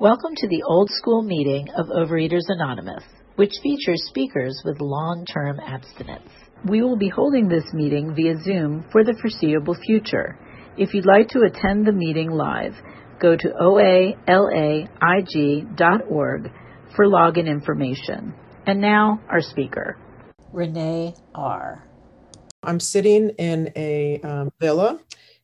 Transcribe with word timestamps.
Welcome 0.00 0.34
to 0.34 0.48
the 0.48 0.62
old 0.62 0.88
school 0.92 1.22
meeting 1.22 1.68
of 1.76 1.88
Overeaters 1.88 2.46
Anonymous, 2.48 3.04
which 3.36 3.52
features 3.62 4.02
speakers 4.06 4.62
with 4.64 4.80
long 4.80 5.26
term 5.26 5.60
abstinence. 5.60 6.30
We 6.66 6.80
will 6.80 6.96
be 6.96 7.10
holding 7.10 7.48
this 7.48 7.70
meeting 7.74 8.14
via 8.14 8.38
Zoom 8.42 8.86
for 8.90 9.04
the 9.04 9.12
foreseeable 9.20 9.74
future. 9.74 10.38
If 10.78 10.94
you'd 10.94 11.04
like 11.04 11.28
to 11.28 11.42
attend 11.42 11.86
the 11.86 11.92
meeting 11.92 12.30
live, 12.30 12.72
go 13.20 13.36
to 13.36 13.48
oalaig.org 13.60 14.22
for 16.96 17.04
login 17.04 17.46
information. 17.46 18.32
And 18.66 18.80
now, 18.80 19.20
our 19.28 19.42
speaker, 19.42 19.98
Renee 20.50 21.12
R. 21.34 21.86
I'm 22.62 22.80
sitting 22.80 23.32
in 23.36 23.70
a 23.76 24.18
um, 24.22 24.50
villa 24.58 24.98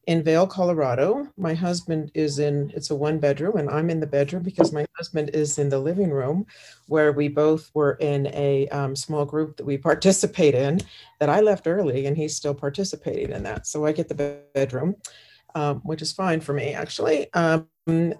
in 0.07 0.23
Vail, 0.23 0.47
Colorado. 0.47 1.29
My 1.37 1.53
husband 1.55 2.13
is 2.15 2.39
in, 2.39 2.73
it's 2.75 2.91
a 2.91 2.95
one 2.95 3.19
bedroom, 3.19 3.57
and 3.57 3.69
I'm 3.69 3.91
in 3.91 3.99
the 3.99 4.07
bedroom 4.07 4.45
because 4.45 4.73
my 4.73 4.87
husband 4.97 5.31
is 5.35 5.59
in 5.59 5.69
the 5.69 5.81
living 5.81 6.11
room 6.11 6.47
where 6.87 7.13
we 7.13 7.29
both 7.29 7.71
were 7.75 7.95
in 7.95 8.29
a 8.29 8.69
um, 8.69 8.95
small 8.95 9.25
group 9.25 9.57
that 9.57 9.67
we 9.67 9.77
participate 9.91 10.55
in 10.55 10.81
that 11.19 11.29
I 11.29 11.41
left 11.41 11.67
early 11.67 12.07
and 12.07 12.17
he's 12.17 12.37
still 12.37 12.55
participating 12.55 13.33
in 13.33 13.43
that. 13.43 13.67
So 13.67 13.85
I 13.85 13.93
get 13.93 14.09
the 14.09 14.41
bedroom, 14.55 14.95
um, 15.57 15.81
which 15.81 16.03
is 16.03 16.13
fine 16.13 16.41
for 16.41 16.53
me 16.53 16.73
actually. 16.73 17.33
Um, 17.35 17.67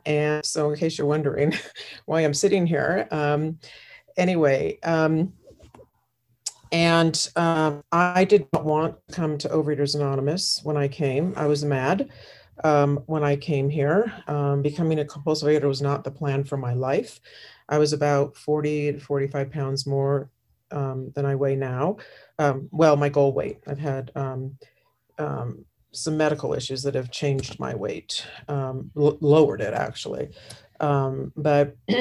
and 0.05 0.45
so, 0.45 0.71
in 0.71 0.79
case 0.79 0.97
you're 0.97 1.07
wondering 1.07 1.53
why 2.07 2.21
I'm 2.21 2.35
sitting 2.35 2.67
here, 2.67 3.09
um, 3.11 3.59
anyway, 4.17 4.79
um, 4.83 5.33
and 6.73 7.29
um, 7.37 7.83
I 7.93 8.25
did 8.25 8.47
not 8.53 8.65
want 8.65 8.97
to 9.09 9.15
come 9.15 9.39
to 9.39 9.49
Overeaters 9.49 9.95
Anonymous 9.95 10.61
when 10.63 10.77
I 10.77 10.89
came. 10.89 11.33
I 11.37 11.47
was 11.47 11.65
mad 11.65 12.09
um, 12.65 13.03
when 13.07 13.23
I 13.23 13.37
came 13.37 13.69
here. 13.69 14.13
Um, 14.27 14.63
becoming 14.63 14.99
a 14.99 15.05
compulsive 15.05 15.49
eater 15.49 15.69
was 15.69 15.83
not 15.83 16.05
the 16.05 16.11
plan 16.11 16.45
for 16.45 16.57
my 16.57 16.75
life. 16.75 17.21
I 17.69 17.79
was 17.79 17.93
about 17.93 18.37
40 18.37 18.93
to 18.93 19.01
45 19.01 19.51
pounds 19.51 19.87
more 19.87 20.31
um, 20.71 21.13
than 21.15 21.25
I 21.25 21.35
weigh 21.35 21.57
now. 21.57 21.99
Um, 22.39 22.69
well, 22.73 22.97
my 22.97 23.09
goal 23.09 23.33
weight. 23.33 23.59
I've 23.67 23.79
had 23.79 24.11
um, 24.15 24.59
some 25.93 26.17
medical 26.17 26.53
issues 26.55 26.83
that 26.83 26.95
have 26.95 27.11
changed 27.11 27.59
my 27.59 27.75
weight, 27.75 28.27
l- 28.97 29.19
lowered 29.21 29.61
it 29.61 29.75
actually. 29.75 30.31
but 30.81 31.77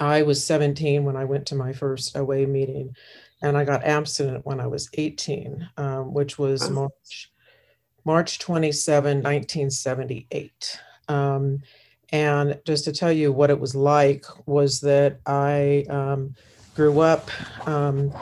I 0.00 0.22
was 0.22 0.42
17 0.44 1.04
when 1.04 1.16
I 1.16 1.24
went 1.26 1.46
to 1.46 1.54
my 1.54 1.72
first 1.74 2.16
OA 2.16 2.46
meeting 2.46 2.96
and 3.42 3.56
I 3.56 3.64
got 3.64 3.84
abstinent 3.84 4.44
when 4.44 4.60
I 4.60 4.66
was 4.66 4.88
18, 4.94 5.68
um, 5.76 6.12
which 6.12 6.38
was 6.38 6.68
March 6.70 7.32
March 8.04 8.38
27, 8.38 9.18
1978. 9.18 10.80
Um, 11.08 11.60
and 12.12 12.58
just 12.64 12.84
to 12.84 12.92
tell 12.92 13.12
you 13.12 13.30
what 13.30 13.50
it 13.50 13.60
was 13.60 13.74
like 13.74 14.24
was 14.46 14.80
that 14.80 15.20
I 15.26 15.84
um, 15.88 16.34
grew 16.74 17.00
up 17.00 17.30
um, 17.68 18.12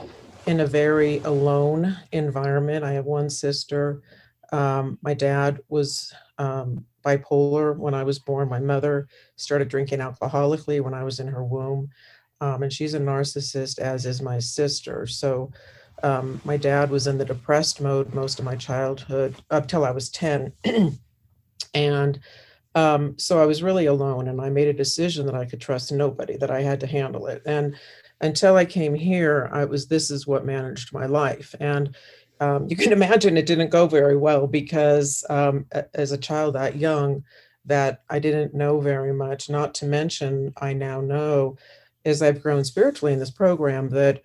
in 0.47 0.61
a 0.61 0.67
very 0.67 1.19
alone 1.21 1.97
environment. 2.13 2.85
I 2.85 2.93
have 2.93 3.07
one 3.07 3.31
sister. 3.31 4.03
Um, 4.53 4.99
my 5.03 5.15
dad 5.15 5.61
was 5.69 6.13
um, 6.39 6.85
bipolar 7.05 7.77
when 7.77 7.95
I 7.95 8.03
was 8.03 8.19
born. 8.19 8.49
My 8.49 8.61
mother 8.61 9.09
started 9.37 9.69
drinking 9.69 10.01
alcoholically 10.01 10.81
when 10.81 10.95
I 10.95 11.05
was 11.05 11.21
in 11.21 11.29
her 11.29 11.45
womb 11.45 11.91
um, 12.41 12.63
and 12.63 12.73
she's 12.73 12.95
a 12.95 13.01
narcissist, 13.01 13.79
as 13.79 14.07
is 14.07 14.23
my 14.23 14.39
sister. 14.39 15.07
So 15.07 15.51
um, 16.03 16.41
my 16.45 16.57
dad 16.57 16.91
was 16.91 17.07
in 17.07 17.19
the 17.19 17.25
depressed 17.25 17.81
mode 17.81 18.15
most 18.15 18.39
of 18.39 18.45
my 18.45 18.55
childhood 18.55 19.37
up 19.51 19.67
till 19.67 19.85
I 19.85 19.91
was 19.91 20.09
10. 20.11 20.53
and 21.75 22.21
um, 22.75 23.19
so 23.19 23.43
I 23.43 23.47
was 23.47 23.63
really 23.63 23.87
alone, 23.87 24.29
and 24.29 24.41
I 24.41 24.51
made 24.51 24.69
a 24.69 24.73
decision 24.73 25.27
that 25.27 25.35
I 25.35 25.47
could 25.47 25.61
trust 25.61 25.91
nobody, 25.91 26.37
that 26.37 26.51
I 26.51 26.63
had 26.63 26.81
to 26.81 26.87
handle 26.87 27.27
it. 27.27 27.43
And 27.45 27.75
until 28.21 28.57
I 28.57 28.65
came 28.65 28.95
here, 28.95 29.49
I 29.53 29.65
was 29.65 29.87
this 29.87 30.11
is 30.11 30.27
what 30.27 30.45
managed 30.45 30.93
my 30.93 31.07
life. 31.07 31.55
And 31.59 31.97
um, 32.41 32.67
you 32.69 32.77
can 32.77 32.93
imagine 32.99 33.37
it 33.37 33.47
didn't 33.47 33.71
go 33.71 33.87
very 33.89 34.17
well 34.17 34.47
because 34.47 35.25
um, 35.29 35.67
as 35.95 36.13
a 36.13 36.19
child 36.19 36.55
that 36.55 36.77
young, 36.77 37.25
that 37.65 38.03
I 38.09 38.19
didn't 38.19 38.55
know 38.55 38.81
very 38.81 39.13
much. 39.13 39.51
Not 39.51 39.75
to 39.75 39.87
mention, 39.87 40.53
I 40.61 40.73
now 40.73 41.01
know 41.01 41.57
as 42.09 42.23
I've 42.23 42.43
grown 42.43 42.65
spiritually 42.65 43.13
in 43.13 43.19
this 43.19 43.31
program 43.31 43.91
that 43.91 44.23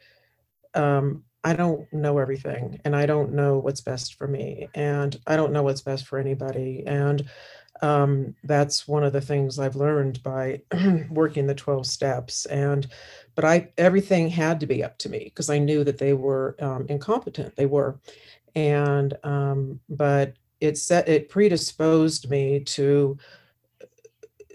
um, 0.73 1.23
I 1.43 1.53
don't 1.53 1.91
know 1.91 2.17
everything 2.19 2.79
and 2.85 2.95
I 2.95 3.05
don't 3.05 3.33
know 3.33 3.57
what's 3.59 3.81
best 3.81 4.15
for 4.15 4.27
me 4.27 4.69
and 4.73 5.19
I 5.27 5.35
don't 5.35 5.51
know 5.51 5.63
what's 5.63 5.81
best 5.81 6.07
for 6.07 6.17
anybody. 6.17 6.83
And 6.87 7.25
um, 7.81 8.35
that's 8.45 8.87
one 8.87 9.03
of 9.03 9.11
the 9.11 9.21
things 9.21 9.59
I've 9.59 9.75
learned 9.75 10.23
by 10.23 10.61
working 11.09 11.47
the 11.47 11.55
12 11.55 11.85
steps. 11.85 12.45
And, 12.45 12.87
but 13.35 13.43
I, 13.43 13.69
everything 13.77 14.29
had 14.29 14.61
to 14.61 14.67
be 14.67 14.83
up 14.83 14.97
to 14.99 15.09
me 15.09 15.25
because 15.25 15.49
I 15.49 15.59
knew 15.59 15.83
that 15.83 15.97
they 15.97 16.13
were 16.13 16.55
um, 16.61 16.85
incompetent. 16.87 17.55
They 17.57 17.65
were. 17.65 17.99
And, 18.55 19.17
um, 19.23 19.81
but 19.89 20.35
it 20.61 20.77
set, 20.77 21.09
it 21.09 21.27
predisposed 21.27 22.29
me 22.29 22.61
to 22.61 23.17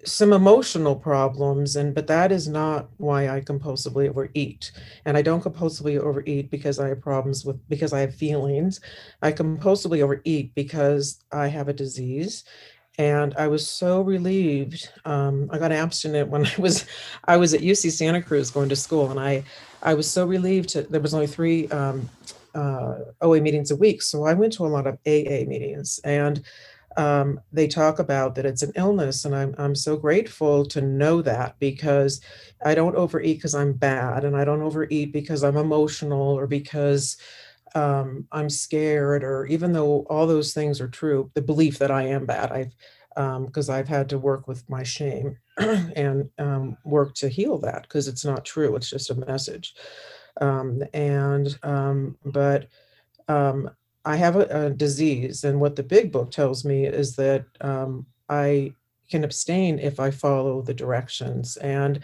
some 0.04 0.32
emotional 0.32 0.94
problems 0.94 1.76
and 1.76 1.94
but 1.94 2.06
that 2.06 2.30
is 2.30 2.48
not 2.48 2.88
why 2.98 3.28
i 3.28 3.40
compulsively 3.40 4.08
overeat. 4.08 4.70
And 5.04 5.16
i 5.16 5.22
don't 5.22 5.42
compulsively 5.42 5.98
overeat 5.98 6.50
because 6.50 6.78
i 6.78 6.88
have 6.88 7.00
problems 7.00 7.44
with 7.44 7.56
because 7.68 7.92
i 7.92 8.00
have 8.00 8.14
feelings. 8.14 8.80
I 9.22 9.32
compulsively 9.32 10.02
overeat 10.02 10.54
because 10.54 11.24
i 11.32 11.48
have 11.48 11.68
a 11.68 11.72
disease. 11.72 12.44
And 12.98 13.34
i 13.36 13.46
was 13.48 13.68
so 13.68 14.00
relieved 14.02 14.90
um, 15.04 15.48
i 15.52 15.58
got 15.58 15.72
abstinent 15.72 16.28
when 16.30 16.46
i 16.54 16.54
was 16.58 16.84
i 17.24 17.36
was 17.36 17.54
at 17.54 17.60
uc 17.60 17.90
santa 17.90 18.22
cruz 18.22 18.50
going 18.50 18.68
to 18.68 18.76
school 18.76 19.10
and 19.10 19.20
i 19.20 19.44
i 19.82 19.94
was 19.94 20.10
so 20.10 20.26
relieved 20.26 20.68
to, 20.70 20.82
there 20.82 21.00
was 21.00 21.14
only 21.14 21.26
three 21.28 21.68
um, 21.68 22.08
uh, 22.54 22.98
oa 23.20 23.40
meetings 23.40 23.70
a 23.70 23.76
week. 23.76 24.02
So 24.02 24.24
i 24.24 24.34
went 24.34 24.52
to 24.54 24.66
a 24.66 24.68
lot 24.76 24.86
of 24.86 24.94
aa 25.06 25.44
meetings 25.46 26.00
and 26.04 26.42
um, 26.96 27.40
they 27.52 27.68
talk 27.68 27.98
about 27.98 28.34
that 28.34 28.46
it's 28.46 28.62
an 28.62 28.72
illness. 28.76 29.24
And 29.24 29.34
I'm, 29.34 29.54
I'm 29.58 29.74
so 29.74 29.96
grateful 29.96 30.64
to 30.66 30.80
know 30.80 31.22
that 31.22 31.58
because 31.58 32.20
I 32.64 32.74
don't 32.74 32.96
overeat 32.96 33.38
because 33.38 33.54
I'm 33.54 33.72
bad 33.74 34.24
and 34.24 34.36
I 34.36 34.44
don't 34.44 34.62
overeat 34.62 35.12
because 35.12 35.44
I'm 35.44 35.56
emotional 35.56 36.38
or 36.38 36.46
because 36.46 37.16
um, 37.74 38.26
I'm 38.32 38.50
scared 38.50 39.22
or 39.22 39.46
even 39.46 39.72
though 39.72 40.06
all 40.10 40.26
those 40.26 40.52
things 40.54 40.80
are 40.80 40.88
true, 40.88 41.30
the 41.34 41.42
belief 41.42 41.78
that 41.78 41.90
I 41.90 42.04
am 42.04 42.26
bad, 42.26 42.52
I've 42.52 42.74
because 43.46 43.68
um, 43.68 43.74
I've 43.74 43.88
had 43.88 44.08
to 44.10 44.18
work 44.18 44.46
with 44.46 44.68
my 44.70 44.84
shame 44.84 45.36
and 45.58 46.30
um, 46.38 46.76
work 46.84 47.14
to 47.16 47.28
heal 47.28 47.58
that 47.58 47.82
because 47.82 48.06
it's 48.06 48.24
not 48.24 48.44
true. 48.44 48.76
It's 48.76 48.90
just 48.90 49.10
a 49.10 49.14
message. 49.16 49.74
Um, 50.40 50.82
and 50.94 51.58
um, 51.64 52.16
but 52.24 52.68
I 54.08 54.16
have 54.16 54.36
a, 54.36 54.66
a, 54.66 54.70
disease, 54.70 55.44
and 55.44 55.60
what 55.60 55.76
the 55.76 55.82
big 55.82 56.10
book 56.10 56.30
tells 56.30 56.64
me 56.64 56.86
is 56.86 57.14
that 57.16 57.44
um, 57.60 58.06
I 58.30 58.72
can 59.10 59.22
abstain 59.22 59.78
if 59.78 60.00
I 60.00 60.10
follow 60.10 60.62
the 60.62 60.72
directions. 60.72 61.58
And 61.58 62.00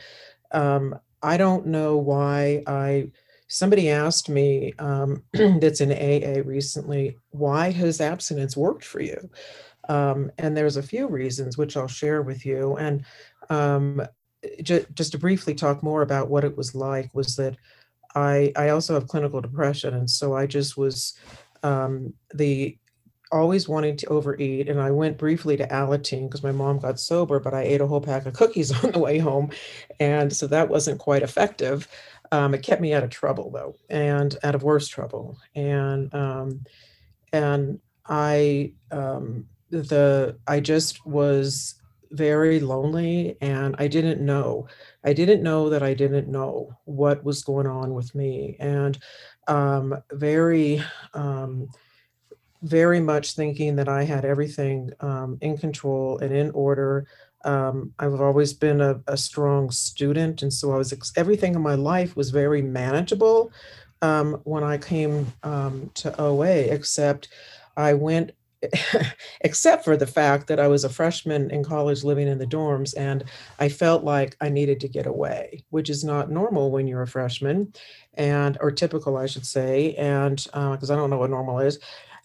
um, 0.52 0.98
I 1.22 1.38
don't 1.38 1.66
know 1.66 1.96
why 1.96 2.62
I. 2.66 3.10
Somebody 3.48 3.88
asked 3.88 4.28
me 4.28 4.74
um, 4.78 5.22
that's 5.32 5.80
in 5.80 5.92
AA 5.92 6.42
recently, 6.44 7.16
why 7.30 7.70
has 7.70 8.02
abstinence 8.02 8.54
worked 8.54 8.84
for 8.84 9.00
you? 9.00 9.30
Um, 9.88 10.30
and 10.36 10.54
there's 10.54 10.76
a 10.76 10.82
few 10.82 11.08
reasons 11.08 11.56
which 11.56 11.74
I'll 11.74 11.88
share 11.88 12.20
with 12.20 12.44
you. 12.44 12.76
And 12.76 13.04
um, 13.48 14.06
just 14.62 15.12
to 15.12 15.18
briefly 15.18 15.54
talk 15.54 15.82
more 15.82 16.02
about 16.02 16.28
what 16.28 16.44
it 16.44 16.54
was 16.54 16.74
like 16.74 17.14
was 17.14 17.36
that 17.36 17.56
I 18.14 18.52
I 18.56 18.68
also 18.68 18.92
have 18.92 19.08
clinical 19.08 19.40
depression, 19.40 19.94
and 19.94 20.08
so 20.08 20.36
I 20.36 20.46
just 20.46 20.76
was 20.76 21.14
um, 21.64 22.14
the 22.32 22.78
always 23.32 23.68
wanting 23.68 23.96
to 23.96 24.06
overeat. 24.06 24.68
And 24.68 24.80
I 24.80 24.92
went 24.92 25.18
briefly 25.18 25.56
to 25.56 25.66
Alateen 25.66 26.28
because 26.28 26.44
my 26.44 26.52
mom 26.52 26.78
got 26.78 27.00
sober, 27.00 27.40
but 27.40 27.52
I 27.52 27.62
ate 27.62 27.80
a 27.80 27.86
whole 27.86 28.00
pack 28.00 28.26
of 28.26 28.34
cookies 28.34 28.72
on 28.84 28.92
the 28.92 29.00
way 29.00 29.18
home. 29.18 29.50
And 29.98 30.32
so 30.32 30.46
that 30.46 30.68
wasn't 30.68 31.00
quite 31.00 31.22
effective. 31.22 31.88
Um, 32.30 32.54
it 32.54 32.62
kept 32.62 32.80
me 32.80 32.94
out 32.94 33.02
of 33.02 33.10
trouble 33.10 33.50
though, 33.50 33.76
and 33.90 34.36
out 34.44 34.54
of 34.54 34.62
worse 34.62 34.88
trouble. 34.88 35.38
And, 35.54 36.14
um, 36.14 36.64
and 37.32 37.80
I, 38.06 38.74
um, 38.92 39.46
the, 39.70 40.36
I 40.46 40.60
just 40.60 41.04
was 41.04 41.74
very 42.12 42.60
lonely 42.60 43.36
and 43.40 43.74
I 43.78 43.88
didn't 43.88 44.20
know. 44.20 44.68
I 45.04 45.12
didn't 45.12 45.42
know 45.42 45.68
that 45.70 45.82
I 45.82 45.94
didn't 45.94 46.28
know 46.28 46.76
what 46.84 47.24
was 47.24 47.42
going 47.42 47.66
on 47.66 47.94
with 47.94 48.14
me. 48.14 48.56
And 48.60 48.98
um, 49.48 49.96
very, 50.12 50.82
um, 51.12 51.68
very 52.62 53.00
much 53.00 53.34
thinking 53.34 53.76
that 53.76 53.88
I 53.88 54.04
had 54.04 54.24
everything 54.24 54.90
um, 55.00 55.38
in 55.40 55.56
control 55.58 56.18
and 56.18 56.34
in 56.34 56.50
order. 56.52 57.06
Um, 57.44 57.92
I've 57.98 58.20
always 58.20 58.54
been 58.54 58.80
a, 58.80 59.00
a, 59.06 59.18
strong 59.18 59.70
student, 59.70 60.40
and 60.40 60.50
so 60.50 60.72
I 60.72 60.76
was 60.78 60.94
ex- 60.94 61.12
everything 61.14 61.54
in 61.54 61.60
my 61.60 61.74
life 61.74 62.16
was 62.16 62.30
very 62.30 62.62
manageable 62.62 63.52
um, 64.00 64.40
when 64.44 64.64
I 64.64 64.78
came 64.78 65.30
um, 65.42 65.90
to 65.94 66.18
OA. 66.18 66.46
Except 66.46 67.28
I 67.76 67.92
went 67.92 68.32
except 69.40 69.84
for 69.84 69.96
the 69.96 70.06
fact 70.06 70.46
that 70.48 70.60
I 70.60 70.68
was 70.68 70.84
a 70.84 70.88
freshman 70.88 71.50
in 71.50 71.64
college 71.64 72.04
living 72.04 72.28
in 72.28 72.38
the 72.38 72.46
dorms 72.46 72.94
and 72.96 73.24
I 73.58 73.68
felt 73.68 74.04
like 74.04 74.36
I 74.40 74.48
needed 74.48 74.80
to 74.80 74.88
get 74.88 75.06
away, 75.06 75.64
which 75.70 75.90
is 75.90 76.04
not 76.04 76.30
normal 76.30 76.70
when 76.70 76.86
you're 76.86 77.02
a 77.02 77.06
freshman 77.06 77.72
and 78.14 78.58
or 78.60 78.70
typical, 78.70 79.16
I 79.16 79.26
should 79.26 79.46
say, 79.46 79.94
and 79.94 80.36
because 80.36 80.90
uh, 80.90 80.94
I 80.94 80.96
don't 80.96 81.10
know 81.10 81.18
what 81.18 81.30
normal 81.30 81.60
is. 81.60 81.78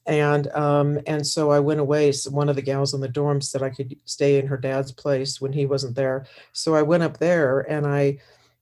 And 0.05 0.47
um, 0.53 0.99
and 1.05 1.25
so 1.25 1.51
I 1.51 1.59
went 1.59 1.79
away. 1.79 2.11
So 2.11 2.31
one 2.31 2.49
of 2.49 2.55
the 2.55 2.61
gals 2.63 2.93
in 2.93 3.01
the 3.01 3.07
dorm 3.07 3.41
said 3.41 3.61
I 3.61 3.69
could 3.69 3.95
stay 4.05 4.39
in 4.39 4.47
her 4.47 4.57
dad's 4.57 4.91
place 4.91 5.39
when 5.39 5.53
he 5.53 5.65
wasn't 5.65 5.95
there. 5.95 6.25
So 6.51 6.73
I 6.73 6.81
went 6.81 7.03
up 7.03 7.17
there 7.19 7.59
and 7.59 7.85
I 7.85 8.17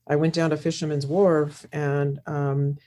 I 0.08 0.16
went 0.16 0.34
down 0.34 0.50
to 0.50 0.58
Fisherman's 0.58 1.08
Wharf 1.08 1.66
and 1.72 2.20
um, 2.26 2.78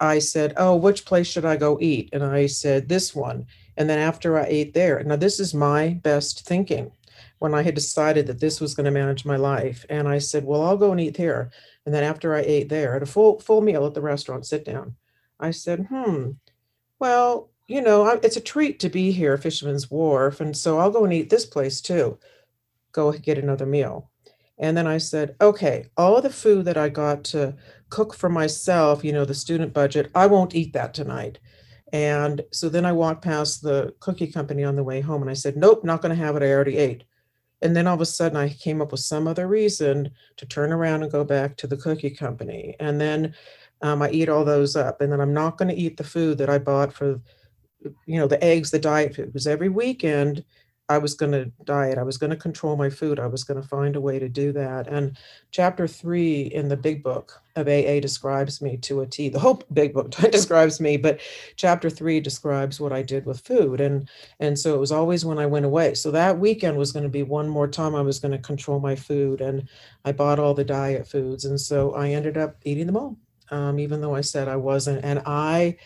I 0.00 0.18
said, 0.20 0.54
"Oh, 0.56 0.76
which 0.76 1.04
place 1.04 1.26
should 1.26 1.44
I 1.44 1.56
go 1.56 1.78
eat?" 1.80 2.10
And 2.12 2.22
I 2.24 2.46
said, 2.46 2.88
"This 2.88 3.14
one." 3.14 3.46
And 3.76 3.88
then 3.88 3.98
after 3.98 4.38
I 4.38 4.46
ate 4.48 4.74
there, 4.74 5.02
now 5.04 5.16
this 5.16 5.38
is 5.38 5.54
my 5.54 6.00
best 6.02 6.44
thinking 6.46 6.92
when 7.38 7.54
I 7.54 7.62
had 7.62 7.74
decided 7.74 8.26
that 8.26 8.40
this 8.40 8.60
was 8.60 8.74
going 8.74 8.84
to 8.84 8.90
manage 8.90 9.24
my 9.24 9.36
life. 9.36 9.86
And 9.88 10.08
I 10.08 10.18
said, 10.18 10.44
well, 10.44 10.62
I'll 10.62 10.76
go 10.76 10.90
and 10.90 11.00
eat 11.00 11.16
there. 11.16 11.50
And 11.86 11.94
then 11.94 12.04
after 12.04 12.34
I 12.34 12.40
ate 12.40 12.68
there 12.68 12.96
at 12.96 13.02
a 13.02 13.06
full 13.06 13.40
full 13.40 13.60
meal 13.60 13.86
at 13.86 13.94
the 13.94 14.00
restaurant, 14.00 14.46
sit 14.46 14.64
down, 14.64 14.96
I 15.40 15.52
said, 15.52 15.86
hmm, 15.90 16.32
well, 16.98 17.50
you 17.68 17.80
know, 17.80 18.06
it's 18.06 18.36
a 18.36 18.40
treat 18.40 18.80
to 18.80 18.88
be 18.88 19.12
here, 19.12 19.36
Fisherman's 19.36 19.90
Wharf. 19.90 20.40
And 20.40 20.56
so 20.56 20.78
I'll 20.78 20.90
go 20.90 21.04
and 21.04 21.12
eat 21.12 21.30
this 21.30 21.46
place 21.46 21.80
too. 21.80 22.18
Go 22.92 23.12
get 23.12 23.38
another 23.38 23.66
meal. 23.66 24.10
And 24.58 24.76
then 24.76 24.86
I 24.86 24.98
said, 24.98 25.36
okay, 25.40 25.86
all 25.96 26.20
the 26.20 26.30
food 26.30 26.64
that 26.64 26.76
I 26.76 26.88
got 26.88 27.24
to 27.24 27.54
cook 27.90 28.14
for 28.14 28.28
myself, 28.28 29.04
you 29.04 29.12
know, 29.12 29.24
the 29.24 29.34
student 29.34 29.72
budget, 29.72 30.10
I 30.14 30.26
won't 30.26 30.54
eat 30.54 30.72
that 30.72 30.94
tonight. 30.94 31.38
And 31.92 32.42
so 32.52 32.68
then 32.68 32.84
I 32.84 32.92
walked 32.92 33.22
past 33.22 33.62
the 33.62 33.94
cookie 34.00 34.26
company 34.26 34.64
on 34.64 34.76
the 34.76 34.84
way 34.84 35.00
home 35.00 35.22
and 35.22 35.30
I 35.30 35.34
said, 35.34 35.56
Nope, 35.56 35.84
not 35.84 36.02
going 36.02 36.14
to 36.14 36.22
have 36.22 36.36
it. 36.36 36.42
I 36.42 36.52
already 36.52 36.76
ate. 36.76 37.04
And 37.62 37.74
then 37.74 37.86
all 37.86 37.94
of 37.94 38.00
a 38.00 38.06
sudden 38.06 38.36
I 38.36 38.50
came 38.50 38.82
up 38.82 38.92
with 38.92 39.00
some 39.00 39.26
other 39.26 39.48
reason 39.48 40.10
to 40.36 40.46
turn 40.46 40.72
around 40.72 41.02
and 41.02 41.10
go 41.10 41.24
back 41.24 41.56
to 41.58 41.66
the 41.66 41.76
cookie 41.76 42.10
company. 42.10 42.76
And 42.78 43.00
then 43.00 43.34
um, 43.80 44.02
I 44.02 44.10
eat 44.10 44.28
all 44.28 44.44
those 44.44 44.76
up. 44.76 45.00
And 45.00 45.12
then 45.12 45.20
I'm 45.20 45.34
not 45.34 45.56
going 45.56 45.68
to 45.68 45.80
eat 45.80 45.96
the 45.96 46.04
food 46.04 46.38
that 46.38 46.50
I 46.50 46.58
bought 46.58 46.92
for, 46.92 47.20
you 48.06 48.18
know, 48.18 48.26
the 48.26 48.42
eggs, 48.42 48.70
the 48.70 48.78
diet 48.78 49.14
food. 49.14 49.26
Because 49.26 49.46
every 49.46 49.68
weekend 49.68 50.44
I 50.90 50.98
was 50.98 51.14
going 51.14 51.32
to 51.32 51.52
diet. 51.64 51.98
I 51.98 52.02
was 52.02 52.16
going 52.16 52.30
to 52.30 52.36
control 52.36 52.76
my 52.76 52.88
food. 52.88 53.20
I 53.20 53.26
was 53.26 53.44
going 53.44 53.60
to 53.60 53.68
find 53.68 53.94
a 53.94 54.00
way 54.00 54.18
to 54.18 54.28
do 54.28 54.52
that. 54.52 54.86
And 54.86 55.18
chapter 55.50 55.86
three 55.86 56.42
in 56.42 56.68
the 56.68 56.78
big 56.78 57.02
book 57.02 57.42
of 57.56 57.68
AA 57.68 58.00
describes 58.00 58.62
me 58.62 58.78
to 58.78 59.02
a 59.02 59.06
T. 59.06 59.28
The 59.28 59.38
whole 59.38 59.62
big 59.72 59.92
book 59.92 60.10
describes 60.32 60.80
me, 60.80 60.96
but 60.96 61.20
chapter 61.56 61.90
three 61.90 62.20
describes 62.20 62.80
what 62.80 62.92
I 62.92 63.02
did 63.02 63.26
with 63.26 63.40
food. 63.40 63.80
And 63.80 64.08
and 64.40 64.58
so 64.58 64.74
it 64.74 64.78
was 64.80 64.92
always 64.92 65.24
when 65.24 65.38
I 65.38 65.46
went 65.46 65.66
away. 65.66 65.94
So 65.94 66.10
that 66.12 66.38
weekend 66.38 66.78
was 66.78 66.92
going 66.92 67.02
to 67.02 67.08
be 67.10 67.22
one 67.22 67.48
more 67.48 67.68
time 67.68 67.94
I 67.94 68.02
was 68.02 68.18
going 68.18 68.32
to 68.32 68.38
control 68.38 68.80
my 68.80 68.96
food. 68.96 69.42
And 69.42 69.68
I 70.06 70.12
bought 70.12 70.38
all 70.38 70.54
the 70.54 70.64
diet 70.64 71.06
foods. 71.06 71.44
And 71.44 71.60
so 71.60 71.92
I 71.92 72.10
ended 72.10 72.38
up 72.38 72.56
eating 72.64 72.86
them 72.86 72.96
all, 72.96 73.16
um, 73.50 73.78
even 73.78 74.00
though 74.00 74.14
I 74.14 74.22
said 74.22 74.48
I 74.48 74.56
wasn't. 74.56 75.04
And 75.04 75.22
I 75.26 75.76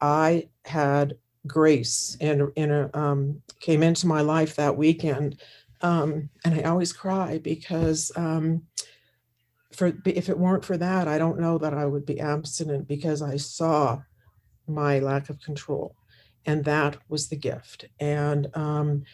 I 0.00 0.48
had 0.64 1.16
grace 1.46 2.16
and, 2.20 2.50
and 2.56 2.94
um, 2.94 3.42
came 3.60 3.82
into 3.82 4.06
my 4.06 4.20
life 4.20 4.56
that 4.56 4.76
weekend. 4.76 5.40
Um, 5.82 6.30
and 6.44 6.54
I 6.54 6.62
always 6.62 6.92
cry 6.92 7.38
because 7.38 8.10
um, 8.16 8.62
for 9.72 9.92
if 10.06 10.28
it 10.28 10.38
weren't 10.38 10.64
for 10.64 10.76
that, 10.78 11.08
I 11.08 11.18
don't 11.18 11.40
know 11.40 11.58
that 11.58 11.74
I 11.74 11.84
would 11.84 12.06
be 12.06 12.20
abstinent 12.20 12.88
because 12.88 13.20
I 13.20 13.36
saw 13.36 14.00
my 14.66 14.98
lack 15.00 15.28
of 15.28 15.40
control, 15.40 15.94
and 16.46 16.64
that 16.64 16.96
was 17.08 17.28
the 17.28 17.36
gift. 17.36 17.86
And 18.00 18.48
um, 18.54 19.04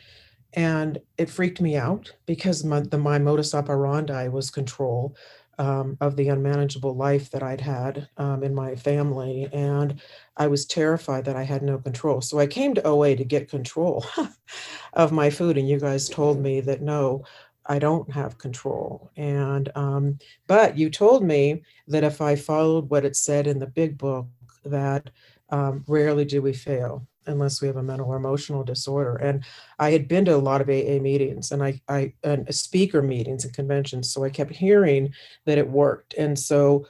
and 0.53 1.01
it 1.17 1.31
freaked 1.31 1.61
me 1.61 1.77
out 1.77 2.13
because 2.27 2.65
my, 2.65 2.81
the, 2.81 2.99
my 2.99 3.19
modus 3.19 3.55
operandi 3.55 4.29
was 4.29 4.51
control 4.51 5.17
um, 5.61 5.99
of 6.01 6.17
the 6.17 6.29
unmanageable 6.29 6.97
life 6.97 7.31
that 7.31 7.43
I'd 7.43 7.61
had 7.61 8.09
um, 8.17 8.43
in 8.43 8.55
my 8.55 8.75
family. 8.75 9.47
And 9.53 10.01
I 10.39 10.47
was 10.47 10.65
terrified 10.65 11.27
that 11.27 11.37
I 11.37 11.43
had 11.43 11.63
no 11.63 11.77
control. 11.77 12.23
So 12.23 12.39
I 12.39 12.47
came 12.47 12.75
to 12.75 12.87
OA 12.87 13.15
to 13.15 13.25
get 13.25 13.51
control 13.51 14.07
of 14.95 15.13
my 15.13 15.29
food. 15.29 15.59
And 15.59 15.69
you 15.69 15.79
guys 15.79 16.09
told 16.09 16.41
me 16.41 16.63
that 16.63 16.81
no, 16.81 17.25
I 17.67 17.79
don't 17.79 18.11
have 18.11 18.39
control. 18.39 19.11
And, 19.19 19.71
um, 19.75 20.19
but 20.47 20.79
you 20.79 20.89
told 20.89 21.23
me 21.23 21.63
that 21.89 22.05
if 22.05 22.23
I 22.23 22.37
followed 22.37 22.89
what 22.89 23.05
it 23.05 23.15
said 23.15 23.47
in 23.47 23.59
the 23.59 23.67
big 23.67 23.99
book, 23.99 24.29
that 24.65 25.11
um, 25.51 25.85
rarely 25.87 26.25
do 26.25 26.41
we 26.41 26.55
fail 26.55 27.07
unless 27.27 27.61
we 27.61 27.69
have 27.69 27.77
a 27.77 27.83
mental 27.83 28.09
or 28.09 28.17
emotional 28.17 28.65
disorder. 28.65 29.17
And 29.17 29.45
I 29.79 29.91
had 29.91 30.09
been 30.09 30.25
to 30.27 30.35
a 30.35 30.39
lot 30.39 30.61
of 30.61 30.69
AA 30.69 31.01
meetings 31.01 31.53
and 31.53 31.63
I, 31.63 31.81
I 31.89 32.15
and 32.23 32.53
speaker 32.55 33.03
meetings 33.03 33.45
and 33.45 33.55
conventions. 33.55 34.11
So 34.13 34.25
I 34.25 34.31
kept 34.31 34.53
hearing 34.53 35.13
that 35.47 35.59
it 35.59 35.69
worked. 35.69 36.15
And 36.15 36.39
so 36.39 36.87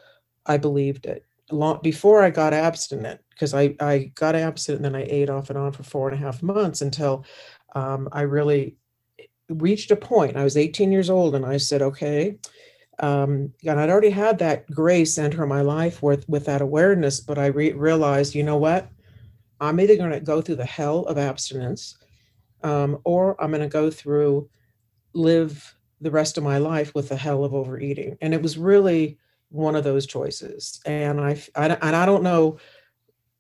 I 0.47 0.57
believed 0.57 1.07
it. 1.07 1.25
Long 1.51 1.81
before 1.83 2.23
I 2.23 2.31
got 2.31 2.55
abstinent, 2.55 3.21
because 3.31 3.55
I, 3.55 3.75
I 3.81 4.13
got 4.15 4.37
abstinent 4.37 4.85
and 4.85 4.95
then 4.95 5.03
I 5.03 5.07
ate 5.09 5.31
off 5.31 5.51
and 5.51 5.59
on 5.59 5.73
for 5.73 5.83
four 5.83 6.09
and 6.09 6.17
a 6.17 6.25
half 6.25 6.43
months 6.43 6.81
until 6.81 7.25
um, 7.75 8.09
I 8.13 8.23
really 8.23 8.77
reached 9.49 9.91
a 9.91 9.97
point. 9.97 10.37
I 10.37 10.45
was 10.45 10.57
18 10.57 10.93
years 10.93 11.11
old 11.11 11.35
and 11.35 11.45
I 11.45 11.57
said, 11.57 11.83
okay, 11.83 12.37
um, 13.01 13.53
and 13.67 13.81
I'd 13.81 13.91
already 13.91 14.11
had 14.11 14.39
that 14.39 14.71
grace 14.71 15.19
enter 15.19 15.47
my 15.47 15.63
life 15.63 16.03
with, 16.03 16.29
with 16.29 16.45
that 16.47 16.61
awareness, 16.61 17.19
but 17.19 17.39
I 17.39 17.47
re- 17.47 17.73
realized, 17.73 18.35
you 18.35 18.43
know 18.43 18.59
what? 18.59 18.89
I'm 19.61 19.81
either 19.81 19.97
going 19.97 20.13
to 20.13 20.21
go 20.21 20.41
through 20.41 20.57
the 20.57 20.65
hell 20.65 21.05
of 21.05 21.19
abstinence 21.19 21.97
um, 22.63 22.99
or 23.05 23.41
I'm 23.43 23.51
going 23.51 23.63
to 23.63 23.69
go 23.69 23.91
through, 23.91 24.49
live 25.13 25.75
the 26.01 26.11
rest 26.11 26.39
of 26.39 26.45
my 26.45 26.59
life 26.59 26.95
with 26.95 27.09
the 27.09 27.17
hell 27.17 27.45
of 27.45 27.55
overeating. 27.55 28.17
And 28.21 28.33
it 28.33 28.43
was 28.43 28.57
really 28.57 29.19
one 29.51 29.77
of 29.77 29.85
those 29.85 30.07
choices. 30.07 30.81
And 30.87 31.21
I, 31.21 31.41
I, 31.55 31.67
and 31.69 31.97
I 31.97 32.07
don't 32.07 32.23
know 32.23 32.59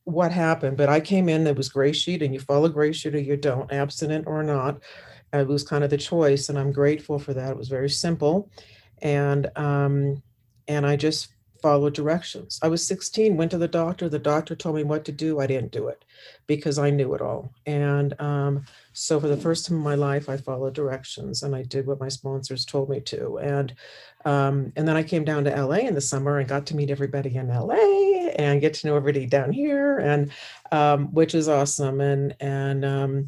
what 0.05 0.33
happened, 0.33 0.77
but 0.77 0.89
I 0.89 1.01
came 1.01 1.29
in, 1.29 1.47
it 1.47 1.57
was 1.57 1.69
gray 1.69 1.93
sheet 1.93 2.23
and 2.23 2.35
you 2.35 2.41
follow 2.41 2.69
gray 2.69 2.93
sheet 2.93 3.15
or 3.15 3.21
you 3.21 3.37
don't, 3.37 3.73
abstinent 3.73 4.27
or 4.27 4.43
not. 4.43 4.83
It 5.33 5.47
was 5.47 5.63
kind 5.63 5.85
of 5.85 5.91
the 5.91 5.97
choice. 5.97 6.49
And 6.49 6.59
I'm 6.59 6.73
grateful 6.73 7.19
for 7.19 7.33
that. 7.35 7.53
It 7.53 7.57
was 7.57 7.69
very 7.69 7.91
simple. 7.91 8.51
And, 9.01 9.47
um, 9.57 10.23
and 10.67 10.85
I 10.85 10.97
just 10.97 11.29
follow 11.61 11.91
directions. 11.91 12.59
I 12.62 12.69
was 12.69 12.87
16, 12.87 13.37
went 13.37 13.51
to 13.51 13.59
the 13.59 13.69
doctor. 13.69 14.09
The 14.09 14.19
doctor 14.19 14.55
told 14.55 14.77
me 14.77 14.83
what 14.83 15.05
to 15.05 15.12
do. 15.12 15.41
I 15.41 15.47
didn't 15.47 15.73
do 15.73 15.89
it 15.89 16.05
because 16.47 16.79
I 16.79 16.91
knew 16.91 17.15
it 17.15 17.21
all. 17.21 17.53
And 17.67 18.19
um, 18.21 18.65
so 18.93 19.21
for 19.21 19.29
the 19.29 19.37
first 19.37 19.67
time 19.67 19.77
in 19.77 19.83
my 19.83 19.95
life, 19.95 20.29
I 20.29 20.37
followed 20.37 20.75
directions 20.75 21.43
and 21.43 21.55
I 21.55 21.62
did 21.62 21.87
what 21.87 22.01
my 22.01 22.09
sponsors 22.09 22.65
told 22.65 22.89
me 22.89 23.01
to. 23.01 23.39
And 23.39 23.75
um, 24.25 24.73
and 24.77 24.87
then 24.87 24.97
I 24.97 25.03
came 25.03 25.25
down 25.25 25.45
to 25.45 25.64
LA 25.64 25.76
in 25.76 25.95
the 25.95 26.00
summer 26.00 26.38
and 26.38 26.49
got 26.49 26.67
to 26.67 26.76
meet 26.76 26.90
everybody 26.90 27.35
in 27.37 27.49
LA 27.49 28.29
and 28.37 28.61
get 28.61 28.75
to 28.75 28.87
know 28.87 28.97
everybody 28.97 29.26
down 29.26 29.52
here, 29.52 29.99
and 29.99 30.31
um, 30.73 31.12
which 31.14 31.35
is 31.35 31.49
awesome. 31.49 32.00
And 32.00 32.35
and 32.40 32.85
um, 32.85 33.26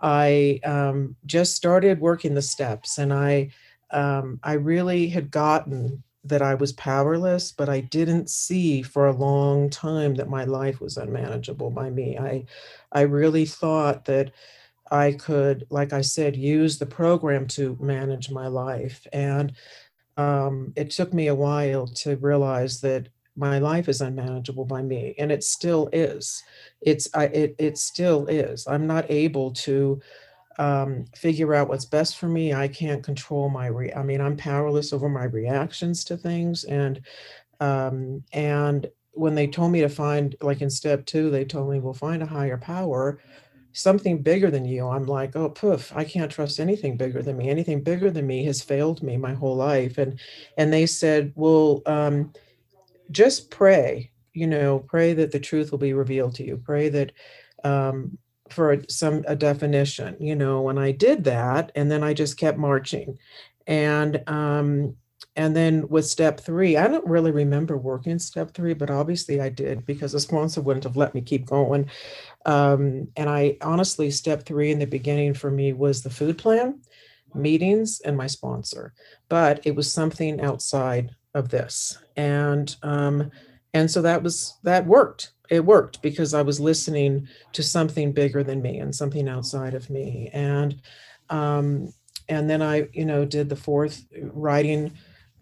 I 0.00 0.60
um, 0.64 1.16
just 1.26 1.56
started 1.56 2.00
working 2.00 2.34
the 2.34 2.42
steps, 2.42 2.98
and 2.98 3.12
I 3.12 3.50
um, 3.90 4.38
I 4.42 4.54
really 4.54 5.08
had 5.08 5.30
gotten 5.30 6.02
that 6.28 6.42
I 6.42 6.54
was 6.54 6.72
powerless, 6.72 7.52
but 7.52 7.68
I 7.68 7.80
didn't 7.80 8.30
see 8.30 8.82
for 8.82 9.06
a 9.06 9.16
long 9.16 9.70
time 9.70 10.14
that 10.16 10.28
my 10.28 10.44
life 10.44 10.80
was 10.80 10.96
unmanageable 10.96 11.70
by 11.70 11.90
me. 11.90 12.18
I 12.18 12.46
I 12.92 13.02
really 13.02 13.46
thought 13.46 14.04
that 14.06 14.32
I 14.90 15.12
could, 15.12 15.66
like 15.70 15.92
I 15.92 16.00
said, 16.02 16.36
use 16.36 16.78
the 16.78 16.86
program 16.86 17.46
to 17.48 17.76
manage 17.80 18.30
my 18.30 18.48
life. 18.48 19.06
And 19.12 19.52
um, 20.16 20.72
it 20.76 20.90
took 20.90 21.14
me 21.14 21.28
a 21.28 21.34
while 21.34 21.86
to 21.88 22.16
realize 22.16 22.80
that 22.82 23.08
my 23.36 23.58
life 23.60 23.88
is 23.88 24.00
unmanageable 24.00 24.64
by 24.64 24.82
me, 24.82 25.14
and 25.18 25.30
it 25.30 25.44
still 25.44 25.88
is. 25.92 26.42
It's 26.80 27.08
I 27.14 27.26
it 27.26 27.54
it 27.58 27.78
still 27.78 28.26
is. 28.26 28.66
I'm 28.66 28.86
not 28.86 29.06
able 29.10 29.52
to 29.52 30.00
um, 30.58 31.04
figure 31.14 31.54
out 31.54 31.68
what's 31.68 31.84
best 31.84 32.16
for 32.18 32.28
me. 32.28 32.52
I 32.52 32.68
can't 32.68 33.02
control 33.02 33.48
my 33.48 33.66
re- 33.66 33.92
I 33.92 34.02
mean, 34.02 34.20
I'm 34.20 34.36
powerless 34.36 34.92
over 34.92 35.08
my 35.08 35.24
reactions 35.24 36.04
to 36.04 36.16
things, 36.16 36.64
and 36.64 37.00
um, 37.60 38.22
and 38.32 38.88
when 39.12 39.34
they 39.34 39.46
told 39.46 39.72
me 39.72 39.80
to 39.80 39.88
find, 39.88 40.36
like 40.42 40.60
in 40.62 40.70
step 40.70 41.06
two, 41.06 41.30
they 41.30 41.44
told 41.44 41.70
me, 41.70 41.80
"We'll 41.80 41.94
find 41.94 42.22
a 42.22 42.26
higher 42.26 42.58
power." 42.58 43.20
something 43.72 44.22
bigger 44.22 44.50
than 44.50 44.64
you 44.64 44.88
i'm 44.88 45.06
like 45.06 45.36
oh 45.36 45.48
poof 45.48 45.92
i 45.94 46.02
can't 46.02 46.32
trust 46.32 46.58
anything 46.58 46.96
bigger 46.96 47.22
than 47.22 47.36
me 47.36 47.48
anything 47.48 47.82
bigger 47.82 48.10
than 48.10 48.26
me 48.26 48.44
has 48.44 48.62
failed 48.62 49.02
me 49.02 49.16
my 49.16 49.34
whole 49.34 49.54
life 49.54 49.98
and 49.98 50.18
and 50.56 50.72
they 50.72 50.86
said 50.86 51.32
well 51.36 51.82
um, 51.86 52.32
just 53.10 53.50
pray 53.50 54.10
you 54.32 54.46
know 54.46 54.80
pray 54.80 55.12
that 55.12 55.30
the 55.32 55.40
truth 55.40 55.70
will 55.70 55.78
be 55.78 55.92
revealed 55.92 56.34
to 56.34 56.44
you 56.44 56.56
pray 56.56 56.88
that 56.88 57.12
um, 57.64 58.16
for 58.52 58.82
some 58.88 59.24
a 59.26 59.36
definition 59.36 60.16
you 60.20 60.34
know 60.34 60.62
when 60.62 60.78
i 60.78 60.92
did 60.92 61.24
that 61.24 61.72
and 61.74 61.90
then 61.90 62.02
i 62.02 62.14
just 62.14 62.36
kept 62.38 62.58
marching 62.58 63.18
and 63.66 64.22
um 64.28 64.94
and 65.36 65.54
then 65.56 65.88
with 65.88 66.06
step 66.06 66.40
three 66.40 66.76
i 66.76 66.88
don't 66.88 67.06
really 67.06 67.30
remember 67.30 67.76
working 67.76 68.18
step 68.18 68.52
three 68.54 68.74
but 68.74 68.90
obviously 68.90 69.40
i 69.40 69.48
did 69.48 69.84
because 69.86 70.12
the 70.12 70.20
sponsor 70.20 70.60
wouldn't 70.60 70.84
have 70.84 70.96
let 70.96 71.14
me 71.14 71.20
keep 71.20 71.46
going 71.46 71.88
Um, 72.46 73.08
and 73.16 73.28
I 73.28 73.56
honestly, 73.62 74.10
step 74.10 74.44
three 74.44 74.70
in 74.72 74.78
the 74.78 74.86
beginning 74.86 75.34
for 75.34 75.50
me 75.50 75.72
was 75.72 76.02
the 76.02 76.10
food 76.10 76.38
plan, 76.38 76.80
meetings, 77.34 78.00
and 78.04 78.16
my 78.16 78.26
sponsor. 78.26 78.94
But 79.28 79.60
it 79.66 79.74
was 79.76 79.92
something 79.92 80.40
outside 80.40 81.14
of 81.34 81.50
this, 81.50 81.98
and 82.16 82.74
um, 82.82 83.30
and 83.74 83.90
so 83.90 84.02
that 84.02 84.22
was 84.22 84.58
that 84.64 84.86
worked. 84.86 85.32
It 85.50 85.64
worked 85.64 86.02
because 86.02 86.34
I 86.34 86.42
was 86.42 86.60
listening 86.60 87.28
to 87.52 87.62
something 87.62 88.12
bigger 88.12 88.42
than 88.42 88.60
me 88.60 88.78
and 88.78 88.94
something 88.94 89.28
outside 89.28 89.74
of 89.74 89.88
me, 89.88 90.30
and 90.32 90.80
um, 91.30 91.92
and 92.28 92.48
then 92.48 92.62
I, 92.62 92.88
you 92.92 93.04
know, 93.04 93.24
did 93.24 93.48
the 93.48 93.56
fourth 93.56 94.04
writing, 94.20 94.92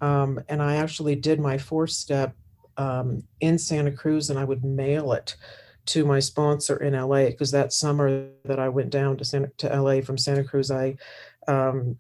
um, 0.01 0.41
and 0.49 0.63
I 0.63 0.77
actually 0.77 1.17
did 1.17 1.41
my 1.41 1.59
fourth 1.59 1.91
step 1.91 2.35
um, 2.77 3.23
in 3.41 3.59
Santa 3.59 3.91
Cruz, 3.91 4.31
and 4.31 4.39
I 4.39 4.45
would 4.45 4.65
mail 4.65 5.13
it 5.13 5.37
to 5.87 6.05
my 6.05 6.19
sponsor 6.19 6.77
in 6.77 6.95
LA 6.95 7.27
because 7.27 7.51
that 7.53 7.73
summer 7.73 8.29
that 8.45 8.59
I 8.59 8.69
went 8.69 8.91
down 8.91 9.17
to 9.19 9.25
Santa, 9.25 9.51
to 9.59 9.81
LA 9.81 10.01
from 10.01 10.19
Santa 10.19 10.45
Cruz, 10.45 10.71
I 10.71 10.97
um, 11.49 11.97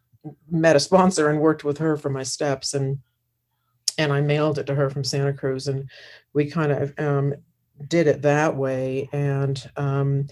met 0.51 0.77
a 0.77 0.81
sponsor 0.81 1.29
and 1.29 1.41
worked 1.41 1.65
with 1.65 1.79
her 1.79 1.97
for 1.97 2.11
my 2.11 2.23
steps, 2.23 2.75
and 2.75 2.99
and 3.99 4.13
I 4.13 4.21
mailed 4.21 4.59
it 4.59 4.67
to 4.67 4.75
her 4.75 4.91
from 4.91 5.05
Santa 5.05 5.33
Cruz, 5.33 5.69
and 5.69 5.89
we 6.35 6.51
kind 6.51 6.73
of 6.73 6.93
um, 6.99 7.35
did 7.88 8.06
it 8.06 8.23
that 8.23 8.56
way, 8.56 9.09
and 9.12 9.71
um, 9.76 10.28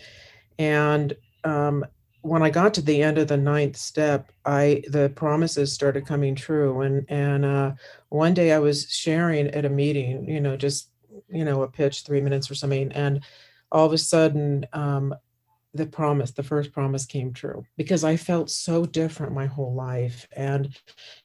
and 0.59 1.17
um, 1.45 1.85
when 2.23 2.43
I 2.43 2.51
got 2.51 2.75
to 2.75 2.83
the 2.83 3.03
end 3.03 3.19
of 3.19 3.29
the 3.29 3.37
ninth 3.37 3.77
step, 3.77 4.33
I 4.45 4.83
the 4.89 5.11
promises 5.11 5.73
started 5.73 6.07
coming 6.07 6.35
true, 6.35 6.81
and 6.81 7.05
and 7.09 7.45
uh, 7.45 7.73
one 8.09 8.35
day 8.35 8.53
I 8.53 8.59
was 8.59 8.91
sharing 8.91 9.49
at 9.49 9.65
a 9.65 9.71
meeting, 9.71 10.29
you 10.29 10.41
know, 10.41 10.57
just 10.57 10.89
you 11.29 11.45
know 11.45 11.63
a 11.63 11.69
pitch, 11.69 12.03
three 12.03 12.21
minutes 12.21 12.51
or 12.51 12.55
something, 12.55 12.93
and 12.93 13.23
all 13.71 13.87
of 13.87 13.93
a 13.93 13.99
sudden, 13.99 14.67
um, 14.73 15.15
the 15.75 15.87
promise, 15.87 16.31
the 16.31 16.43
first 16.43 16.73
promise 16.73 17.05
came 17.05 17.33
true 17.33 17.65
because 17.77 18.05
I 18.05 18.17
felt 18.17 18.49
so 18.49 18.87
different 18.87 19.33
my 19.35 19.47
whole 19.47 19.75
life, 19.75 20.27
and 20.37 20.69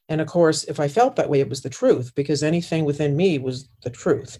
and 0.10 0.22
of 0.22 0.27
course, 0.27 0.63
if 0.63 0.79
I 0.79 0.88
felt 0.88 1.15
that 1.15 1.29
way, 1.29 1.39
it 1.39 1.50
was 1.50 1.62
the 1.62 1.70
truth 1.70 2.13
because 2.15 2.41
anything 2.41 2.84
within 2.84 3.15
me 3.15 3.38
was 3.38 3.70
the 3.84 3.89
truth, 3.91 4.39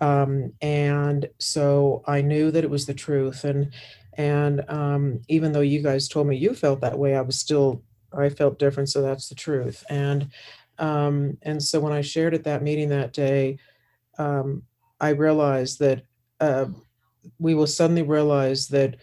um, 0.00 0.52
and 0.60 1.28
so 1.38 2.02
I 2.06 2.20
knew 2.20 2.50
that 2.50 2.64
it 2.64 2.70
was 2.70 2.86
the 2.86 2.94
truth, 2.94 3.44
and 3.44 3.72
and 4.16 4.64
um, 4.68 5.20
even 5.28 5.52
though 5.52 5.60
you 5.60 5.82
guys 5.82 6.08
told 6.08 6.26
me 6.26 6.36
you 6.36 6.54
felt 6.54 6.80
that 6.80 6.98
way, 6.98 7.16
I 7.16 7.20
was 7.20 7.38
still, 7.38 7.82
I 8.12 8.28
felt 8.28 8.58
different. 8.58 8.88
So 8.88 9.02
that's 9.02 9.28
the 9.28 9.34
truth. 9.34 9.84
And, 9.90 10.30
um, 10.78 11.38
and 11.42 11.62
so 11.62 11.80
when 11.80 11.92
I 11.92 12.00
shared 12.00 12.34
at 12.34 12.44
that 12.44 12.62
meeting 12.62 12.88
that 12.90 13.12
day, 13.12 13.58
um, 14.18 14.62
I 15.00 15.10
realized 15.10 15.80
that 15.80 16.02
uh, 16.40 16.66
we 17.38 17.54
will 17.54 17.66
suddenly 17.66 18.02
realize 18.02 18.68
that 18.68 18.96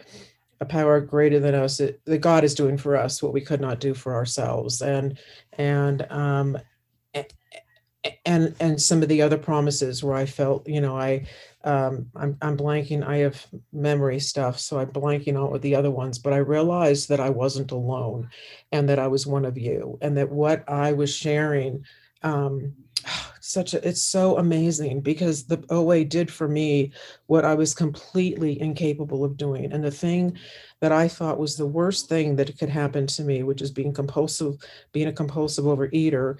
a 0.62 0.66
power 0.66 1.00
greater 1.00 1.40
than 1.40 1.54
us, 1.54 1.78
that 1.78 2.20
God 2.20 2.44
is 2.44 2.54
doing 2.54 2.78
for 2.78 2.96
us 2.96 3.22
what 3.22 3.34
we 3.34 3.40
could 3.40 3.60
not 3.60 3.80
do 3.80 3.92
for 3.94 4.14
ourselves. 4.14 4.80
And, 4.80 5.18
and, 5.58 6.06
um, 6.10 6.56
and 8.26 8.54
and 8.58 8.80
some 8.80 9.02
of 9.02 9.08
the 9.08 9.22
other 9.22 9.38
promises 9.38 10.02
where 10.02 10.16
I 10.16 10.26
felt, 10.26 10.68
you 10.68 10.80
know, 10.80 10.96
I 10.96 11.26
um, 11.64 12.10
I'm 12.16 12.36
I'm 12.42 12.56
blanking. 12.56 13.06
I 13.06 13.18
have 13.18 13.46
memory 13.72 14.18
stuff, 14.18 14.58
so 14.58 14.78
I'm 14.78 14.90
blanking 14.90 15.36
out 15.36 15.52
with 15.52 15.62
the 15.62 15.76
other 15.76 15.90
ones. 15.90 16.18
But 16.18 16.32
I 16.32 16.38
realized 16.38 17.08
that 17.08 17.20
I 17.20 17.30
wasn't 17.30 17.70
alone, 17.70 18.28
and 18.72 18.88
that 18.88 18.98
I 18.98 19.06
was 19.06 19.26
one 19.26 19.44
of 19.44 19.56
you, 19.56 19.98
and 20.00 20.16
that 20.16 20.30
what 20.30 20.68
I 20.68 20.92
was 20.92 21.14
sharing, 21.14 21.84
um, 22.22 22.74
such 23.52 23.74
a 23.74 23.86
it's 23.86 24.02
so 24.02 24.38
amazing 24.38 25.00
because 25.00 25.44
the 25.44 25.62
OA 25.70 26.04
did 26.04 26.30
for 26.30 26.48
me 26.48 26.92
what 27.26 27.44
I 27.44 27.54
was 27.54 27.74
completely 27.74 28.60
incapable 28.60 29.24
of 29.24 29.36
doing, 29.36 29.72
and 29.72 29.84
the 29.84 29.90
thing 29.90 30.38
that 30.80 30.92
I 30.92 31.08
thought 31.08 31.38
was 31.38 31.56
the 31.56 31.66
worst 31.66 32.08
thing 32.08 32.36
that 32.36 32.58
could 32.58 32.68
happen 32.68 33.06
to 33.08 33.22
me, 33.22 33.42
which 33.42 33.62
is 33.62 33.70
being 33.70 33.92
compulsive, 33.92 34.56
being 34.92 35.08
a 35.08 35.12
compulsive 35.12 35.64
overeater, 35.64 36.38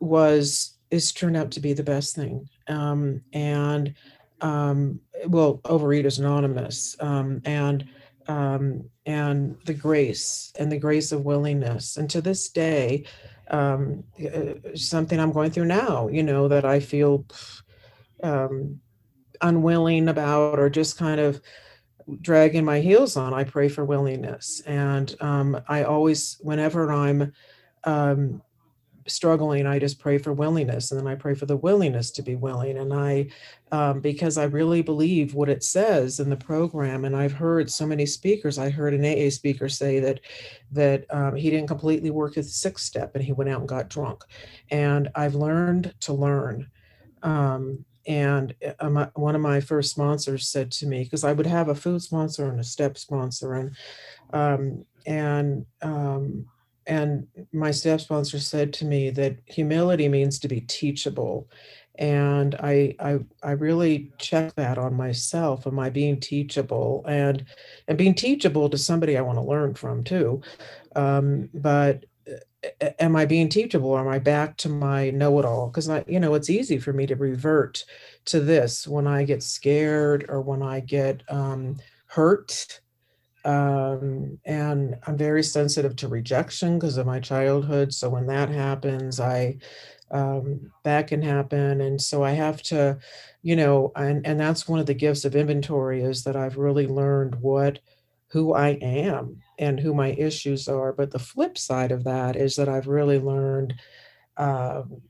was 0.00 0.76
is 0.90 1.12
turned 1.12 1.36
out 1.36 1.50
to 1.52 1.60
be 1.60 1.72
the 1.72 1.82
best 1.82 2.14
thing. 2.14 2.48
Um, 2.68 3.22
and 3.32 3.94
um, 4.40 5.00
well, 5.26 5.58
Overeaters 5.64 6.18
Anonymous, 6.18 6.96
um, 7.00 7.40
and 7.44 7.88
um, 8.28 8.88
and 9.04 9.56
the 9.64 9.74
grace 9.74 10.52
and 10.58 10.70
the 10.70 10.78
grace 10.78 11.12
of 11.12 11.24
willingness. 11.24 11.96
And 11.96 12.08
to 12.10 12.20
this 12.20 12.48
day, 12.48 13.04
um, 13.50 14.04
uh, 14.20 14.74
something 14.74 15.18
I'm 15.20 15.32
going 15.32 15.50
through 15.50 15.66
now, 15.66 16.08
you 16.08 16.22
know, 16.22 16.48
that 16.48 16.64
I 16.64 16.80
feel 16.80 17.26
um, 18.22 18.80
unwilling 19.40 20.08
about 20.08 20.58
or 20.58 20.68
just 20.68 20.98
kind 20.98 21.20
of 21.20 21.40
dragging 22.20 22.64
my 22.64 22.80
heels 22.80 23.16
on. 23.16 23.34
I 23.34 23.44
pray 23.44 23.68
for 23.68 23.84
willingness, 23.84 24.60
and 24.66 25.14
um, 25.20 25.60
I 25.68 25.84
always, 25.84 26.38
whenever 26.40 26.92
I'm 26.92 27.32
um, 27.84 28.42
struggling, 29.06 29.66
I 29.66 29.78
just 29.78 29.98
pray 29.98 30.18
for 30.18 30.32
willingness, 30.32 30.90
and 30.90 31.00
then 31.00 31.06
I 31.06 31.14
pray 31.14 31.34
for 31.34 31.46
the 31.46 31.56
willingness 31.56 32.10
to 32.12 32.22
be 32.22 32.34
willing. 32.34 32.78
And 32.78 32.92
I, 32.92 33.28
um, 33.72 34.00
because 34.00 34.38
I 34.38 34.44
really 34.44 34.82
believe 34.82 35.34
what 35.34 35.48
it 35.48 35.62
says 35.62 36.20
in 36.20 36.30
the 36.30 36.36
program, 36.36 37.04
and 37.04 37.16
I've 37.16 37.32
heard 37.32 37.70
so 37.70 37.86
many 37.86 38.06
speakers. 38.06 38.58
I 38.58 38.70
heard 38.70 38.94
an 38.94 39.04
AA 39.04 39.30
speaker 39.30 39.68
say 39.68 40.00
that 40.00 40.20
that 40.72 41.06
um, 41.10 41.36
he 41.36 41.50
didn't 41.50 41.68
completely 41.68 42.10
work 42.10 42.34
his 42.34 42.54
sixth 42.54 42.84
step, 42.84 43.14
and 43.14 43.24
he 43.24 43.32
went 43.32 43.50
out 43.50 43.60
and 43.60 43.68
got 43.68 43.88
drunk. 43.88 44.24
And 44.70 45.08
I've 45.14 45.34
learned 45.34 45.94
to 46.00 46.12
learn. 46.12 46.70
Um, 47.22 47.84
and 48.06 48.54
uh, 48.78 49.06
one 49.14 49.34
of 49.34 49.40
my 49.40 49.60
first 49.60 49.90
sponsors 49.90 50.48
said 50.48 50.70
to 50.72 50.86
me, 50.86 51.02
because 51.02 51.24
I 51.24 51.32
would 51.32 51.46
have 51.46 51.68
a 51.68 51.74
food 51.74 52.02
sponsor 52.02 52.48
and 52.48 52.60
a 52.60 52.64
step 52.64 52.98
sponsor, 52.98 53.54
and 53.54 53.76
um, 54.32 54.84
and 55.06 55.66
um, 55.82 56.46
and 56.86 57.26
my 57.52 57.70
step 57.70 58.00
sponsor 58.00 58.38
said 58.38 58.72
to 58.74 58.84
me 58.84 59.10
that 59.10 59.38
humility 59.46 60.08
means 60.08 60.38
to 60.40 60.48
be 60.48 60.60
teachable. 60.60 61.48
And 61.98 62.54
I, 62.56 62.94
I 62.98 63.18
i 63.42 63.52
really 63.52 64.12
check 64.18 64.54
that 64.56 64.78
on 64.78 64.94
myself. 64.94 65.66
Am 65.66 65.78
i 65.78 65.90
being 65.90 66.20
teachable? 66.20 67.04
And 67.08 67.44
and 67.88 67.98
being 67.98 68.14
teachable 68.14 68.68
to 68.68 68.78
somebody 68.78 69.16
i 69.16 69.22
want 69.22 69.38
to 69.38 69.42
learn 69.42 69.74
from 69.74 70.04
too. 70.04 70.42
Um, 70.94 71.48
but 71.54 72.04
am 73.00 73.16
i 73.16 73.24
being 73.24 73.48
teachable? 73.48 73.90
Or 73.90 74.00
am 74.00 74.08
i 74.08 74.18
back 74.18 74.56
to 74.58 74.68
my 74.68 75.10
know-it-all? 75.10 75.68
Because 75.68 75.88
i 75.88 76.04
you 76.06 76.20
know 76.20 76.34
it's 76.34 76.50
easy 76.50 76.78
for 76.78 76.92
me 76.92 77.06
to 77.06 77.16
revert 77.16 77.84
to 78.26 78.40
this 78.40 78.86
when 78.86 79.06
i 79.06 79.24
get 79.24 79.42
scared 79.42 80.26
or 80.28 80.40
when 80.42 80.62
i 80.62 80.80
get 80.80 81.22
um, 81.30 81.76
hurt 82.06 82.80
um, 83.46 84.38
and 84.44 84.96
I'm 85.06 85.16
very 85.16 85.44
sensitive 85.44 85.94
to 85.96 86.08
rejection 86.08 86.78
because 86.78 86.96
of 86.96 87.06
my 87.06 87.20
childhood. 87.20 87.94
So 87.94 88.10
when 88.10 88.26
that 88.26 88.48
happens, 88.48 89.20
I 89.20 89.58
um, 90.10 90.72
that 90.82 91.06
can 91.06 91.22
happen, 91.22 91.80
and 91.80 92.00
so 92.02 92.24
I 92.24 92.32
have 92.32 92.60
to, 92.64 92.98
you 93.42 93.54
know, 93.54 93.92
and 93.94 94.26
and 94.26 94.38
that's 94.38 94.68
one 94.68 94.80
of 94.80 94.86
the 94.86 94.94
gifts 94.94 95.24
of 95.24 95.36
inventory 95.36 96.02
is 96.02 96.24
that 96.24 96.36
I've 96.36 96.56
really 96.56 96.88
learned 96.88 97.36
what 97.36 97.78
who 98.28 98.52
I 98.52 98.70
am 98.82 99.42
and 99.58 99.78
who 99.78 99.94
my 99.94 100.08
issues 100.08 100.68
are. 100.68 100.92
But 100.92 101.12
the 101.12 101.18
flip 101.20 101.56
side 101.56 101.92
of 101.92 102.02
that 102.04 102.34
is 102.34 102.56
that 102.56 102.68
I've 102.68 102.88
really 102.88 103.20
learned. 103.20 103.74
Um, 104.36 105.02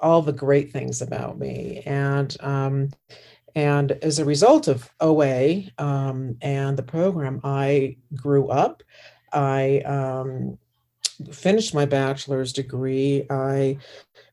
all 0.00 0.20
the 0.20 0.32
great 0.32 0.70
things 0.70 1.00
about 1.00 1.38
me 1.38 1.80
and 1.86 2.36
um, 2.40 2.90
and 3.54 3.92
as 3.92 4.18
a 4.18 4.24
result 4.24 4.68
of 4.68 4.90
OA 5.00 5.64
um, 5.78 6.36
and 6.42 6.76
the 6.76 6.82
program, 6.82 7.40
I 7.44 7.96
grew 8.14 8.48
up. 8.48 8.82
I 9.32 9.80
um, 9.80 10.58
finished 11.32 11.74
my 11.74 11.84
bachelor's 11.84 12.52
degree. 12.52 13.26
I 13.30 13.78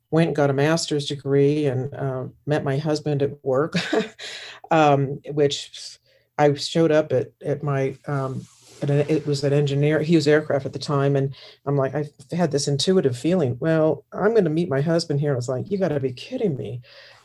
went 0.10 0.28
and 0.28 0.36
got 0.36 0.50
a 0.50 0.54
master's 0.54 1.06
degree 1.06 1.68
and 1.68 1.94
uh, 1.94 2.26
met 2.46 2.64
my 2.64 2.78
husband 2.78 3.22
at 3.22 3.44
work, 3.44 3.76
um, 4.72 5.22
which 5.32 5.98
I 6.38 6.54
showed 6.56 6.92
up 6.92 7.12
at, 7.14 7.32
at 7.46 7.62
my, 7.62 7.98
um, 8.08 8.46
it 8.82 9.28
was 9.28 9.44
an 9.44 9.54
engineer, 9.54 10.02
Hughes 10.02 10.28
Aircraft 10.28 10.66
at 10.66 10.74
the 10.74 10.80
time. 10.80 11.16
And 11.16 11.36
I'm 11.68 11.78
like, 11.78 11.94
I 11.94 12.10
had 12.32 12.52
this 12.52 12.68
intuitive 12.68 13.16
feeling, 13.16 13.58
well, 13.60 14.04
I'm 14.12 14.32
going 14.32 14.46
to 14.46 14.50
meet 14.50 14.70
my 14.70 14.82
husband 14.82 15.20
here. 15.20 15.34
I 15.34 15.36
was 15.36 15.48
like, 15.48 15.70
you 15.70 15.78
got 15.78 15.90
to 15.90 16.00
be 16.00 16.12
kidding 16.12 16.58
me 16.58 16.82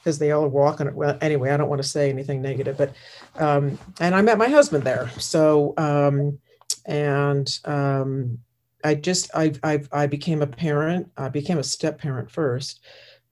because 0.06 0.20
they 0.20 0.30
all 0.30 0.46
walk 0.46 0.80
on 0.80 0.86
it. 0.86 0.94
Well, 0.94 1.18
anyway, 1.20 1.50
I 1.50 1.56
don't 1.56 1.68
want 1.68 1.82
to 1.82 1.88
say 1.88 2.08
anything 2.08 2.40
negative, 2.40 2.78
but 2.78 2.94
um, 3.34 3.76
and 3.98 4.14
I 4.14 4.22
met 4.22 4.38
my 4.38 4.48
husband 4.48 4.84
there. 4.84 5.10
So 5.18 5.74
um, 5.76 6.38
and 6.86 7.50
um, 7.64 8.38
I 8.84 8.94
just 8.94 9.32
I, 9.34 9.52
I 9.64 9.82
I 9.90 10.06
became 10.06 10.42
a 10.42 10.46
parent. 10.46 11.10
I 11.16 11.28
became 11.28 11.58
a 11.58 11.64
step 11.64 11.98
parent 11.98 12.30
first 12.30 12.84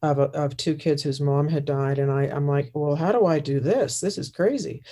of 0.03 0.19
a, 0.19 0.23
of 0.33 0.57
two 0.57 0.75
kids 0.75 1.01
whose 1.01 1.21
mom 1.21 1.49
had 1.49 1.65
died, 1.65 2.01
and 2.01 2.11
I 2.11 2.25
I'm 2.25 2.49
like, 2.49 2.73
well, 2.75 2.97
how 2.97 3.13
do 3.13 3.25
I 3.25 3.39
do 3.39 3.61
this? 3.61 4.01
This 4.01 4.19
is 4.19 4.31
crazy. 4.31 4.83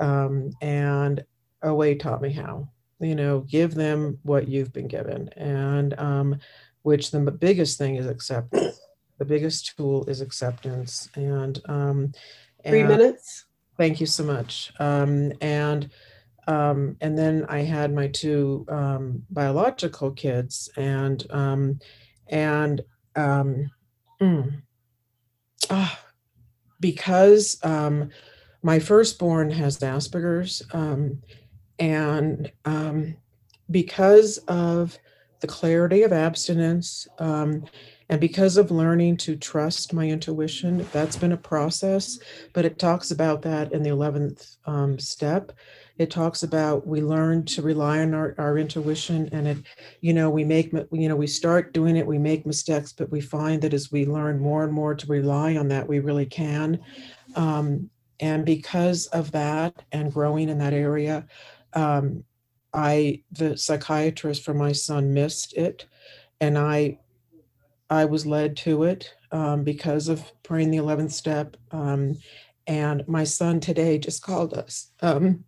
Um, 0.00 0.50
and 0.60 1.24
OA 1.62 1.94
taught 1.94 2.22
me 2.22 2.32
how. 2.32 2.70
You 2.98 3.14
know, 3.14 3.40
give 3.40 3.74
them 3.76 4.18
what 4.24 4.48
you've 4.48 4.72
been 4.72 4.88
given, 4.88 5.28
and 5.36 5.96
um, 5.96 6.40
which 6.82 7.12
the 7.12 7.20
biggest 7.20 7.78
thing 7.78 7.94
is 7.94 8.06
acceptance 8.06 8.80
the 9.20 9.24
biggest 9.24 9.76
tool 9.76 10.04
is 10.06 10.20
acceptance 10.20 11.08
and 11.14 11.60
um 11.68 12.12
three 12.64 12.82
minutes 12.82 13.46
Thank 13.80 13.98
you 13.98 14.04
so 14.04 14.24
much. 14.24 14.74
Um, 14.78 15.32
and 15.40 15.88
um, 16.46 16.98
and 17.00 17.16
then 17.16 17.46
I 17.48 17.60
had 17.60 17.94
my 17.94 18.08
two 18.08 18.66
um, 18.68 19.22
biological 19.30 20.10
kids, 20.10 20.68
and 20.76 21.24
um, 21.30 21.78
and 22.26 22.82
um, 23.16 23.70
mm, 24.20 24.60
ah, 25.70 25.98
because 26.78 27.58
um, 27.62 28.10
my 28.62 28.78
firstborn 28.78 29.50
has 29.50 29.78
Asperger's, 29.78 30.62
um, 30.74 31.22
and 31.78 32.52
um, 32.66 33.16
because 33.70 34.36
of 34.46 34.98
the 35.40 35.46
clarity 35.46 36.02
of 36.02 36.12
abstinence, 36.12 37.08
um, 37.18 37.64
and 38.10 38.20
because 38.20 38.56
of 38.56 38.72
learning 38.72 39.18
to 39.18 39.36
trust 39.36 39.92
my 39.92 40.08
intuition, 40.08 40.84
that's 40.92 41.16
been 41.16 41.30
a 41.30 41.36
process. 41.36 42.18
But 42.52 42.64
it 42.64 42.76
talks 42.76 43.12
about 43.12 43.42
that 43.42 43.72
in 43.72 43.84
the 43.84 43.90
11th 43.90 44.56
um, 44.66 44.98
step. 44.98 45.52
It 45.96 46.10
talks 46.10 46.42
about 46.42 46.88
we 46.88 47.02
learn 47.02 47.44
to 47.44 47.62
rely 47.62 48.00
on 48.00 48.12
our, 48.12 48.34
our 48.36 48.58
intuition 48.58 49.28
and 49.30 49.46
it, 49.46 49.58
you 50.00 50.12
know, 50.12 50.28
we 50.28 50.42
make, 50.42 50.72
you 50.90 51.08
know, 51.08 51.14
we 51.14 51.28
start 51.28 51.72
doing 51.72 51.96
it, 51.96 52.04
we 52.04 52.18
make 52.18 52.44
mistakes, 52.44 52.92
but 52.92 53.12
we 53.12 53.20
find 53.20 53.62
that 53.62 53.74
as 53.74 53.92
we 53.92 54.04
learn 54.04 54.40
more 54.40 54.64
and 54.64 54.72
more 54.72 54.96
to 54.96 55.06
rely 55.06 55.56
on 55.56 55.68
that, 55.68 55.88
we 55.88 56.00
really 56.00 56.26
can. 56.26 56.80
Um, 57.36 57.90
and 58.18 58.44
because 58.44 59.06
of 59.08 59.30
that 59.30 59.84
and 59.92 60.12
growing 60.12 60.48
in 60.48 60.58
that 60.58 60.72
area, 60.72 61.26
um, 61.74 62.24
I, 62.74 63.22
the 63.30 63.56
psychiatrist 63.56 64.42
for 64.42 64.54
my 64.54 64.72
son 64.72 65.14
missed 65.14 65.52
it. 65.52 65.86
And 66.40 66.58
I 66.58 66.98
I 67.90 68.04
was 68.04 68.24
led 68.24 68.56
to 68.58 68.84
it 68.84 69.12
um, 69.32 69.64
because 69.64 70.08
of 70.08 70.32
praying 70.44 70.70
the 70.70 70.78
11th 70.78 71.10
step. 71.10 71.56
Um, 71.72 72.16
and 72.66 73.06
my 73.08 73.24
son 73.24 73.58
today 73.58 73.98
just 73.98 74.22
called 74.22 74.54
us 74.54 74.92
um, 75.02 75.44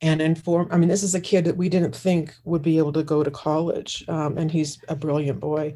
and 0.00 0.22
informed. 0.22 0.72
I 0.72 0.78
mean, 0.78 0.88
this 0.88 1.02
is 1.02 1.14
a 1.14 1.20
kid 1.20 1.44
that 1.44 1.58
we 1.58 1.68
didn't 1.68 1.94
think 1.94 2.34
would 2.44 2.62
be 2.62 2.78
able 2.78 2.92
to 2.94 3.02
go 3.02 3.22
to 3.22 3.30
college, 3.30 4.04
um, 4.08 4.38
and 4.38 4.50
he's 4.50 4.78
a 4.88 4.96
brilliant 4.96 5.40
boy. 5.40 5.74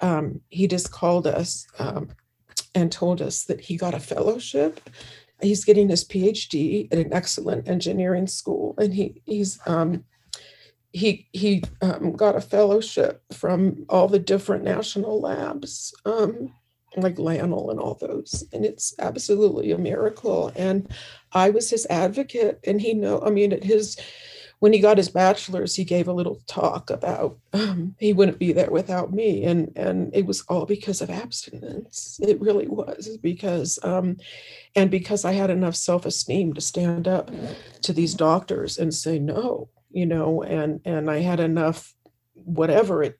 Um, 0.00 0.40
he 0.48 0.66
just 0.66 0.90
called 0.90 1.28
us 1.28 1.66
um, 1.78 2.08
and 2.74 2.90
told 2.90 3.22
us 3.22 3.44
that 3.44 3.60
he 3.60 3.76
got 3.76 3.94
a 3.94 4.00
fellowship. 4.00 4.80
He's 5.40 5.64
getting 5.64 5.88
his 5.88 6.04
PhD 6.04 6.92
at 6.92 6.98
an 6.98 7.12
excellent 7.12 7.68
engineering 7.68 8.26
school, 8.26 8.74
and 8.78 8.92
he 8.92 9.22
he's 9.24 9.60
he 10.92 11.28
he 11.32 11.62
um, 11.80 12.12
got 12.12 12.36
a 12.36 12.40
fellowship 12.40 13.22
from 13.32 13.84
all 13.88 14.08
the 14.08 14.18
different 14.18 14.64
national 14.64 15.20
labs, 15.20 15.94
um, 16.04 16.52
like 16.96 17.16
LANL 17.16 17.70
and 17.70 17.80
all 17.80 17.94
those, 17.94 18.44
and 18.52 18.64
it's 18.64 18.94
absolutely 18.98 19.72
a 19.72 19.78
miracle. 19.78 20.52
And 20.54 20.88
I 21.32 21.50
was 21.50 21.70
his 21.70 21.86
advocate, 21.88 22.60
and 22.64 22.80
he 22.80 22.94
know. 22.94 23.22
I 23.24 23.30
mean, 23.30 23.52
at 23.52 23.64
his 23.64 23.96
when 24.58 24.72
he 24.72 24.78
got 24.78 24.98
his 24.98 25.08
bachelor's, 25.08 25.74
he 25.74 25.82
gave 25.82 26.06
a 26.06 26.12
little 26.12 26.40
talk 26.46 26.88
about 26.88 27.36
um, 27.52 27.96
he 27.98 28.12
wouldn't 28.12 28.38
be 28.38 28.52
there 28.52 28.70
without 28.70 29.12
me, 29.12 29.44
and 29.44 29.72
and 29.76 30.14
it 30.14 30.26
was 30.26 30.42
all 30.42 30.66
because 30.66 31.00
of 31.00 31.08
abstinence. 31.08 32.20
It 32.22 32.38
really 32.40 32.68
was 32.68 33.16
because, 33.22 33.78
um, 33.82 34.18
and 34.76 34.90
because 34.90 35.24
I 35.24 35.32
had 35.32 35.48
enough 35.48 35.74
self 35.74 36.04
esteem 36.04 36.52
to 36.52 36.60
stand 36.60 37.08
up 37.08 37.30
to 37.80 37.94
these 37.94 38.14
doctors 38.14 38.76
and 38.76 38.92
say 38.92 39.18
no 39.18 39.70
you 39.92 40.06
know, 40.06 40.42
and 40.42 40.80
and 40.84 41.10
I 41.10 41.20
had 41.20 41.40
enough 41.40 41.94
whatever 42.34 43.02
it 43.02 43.18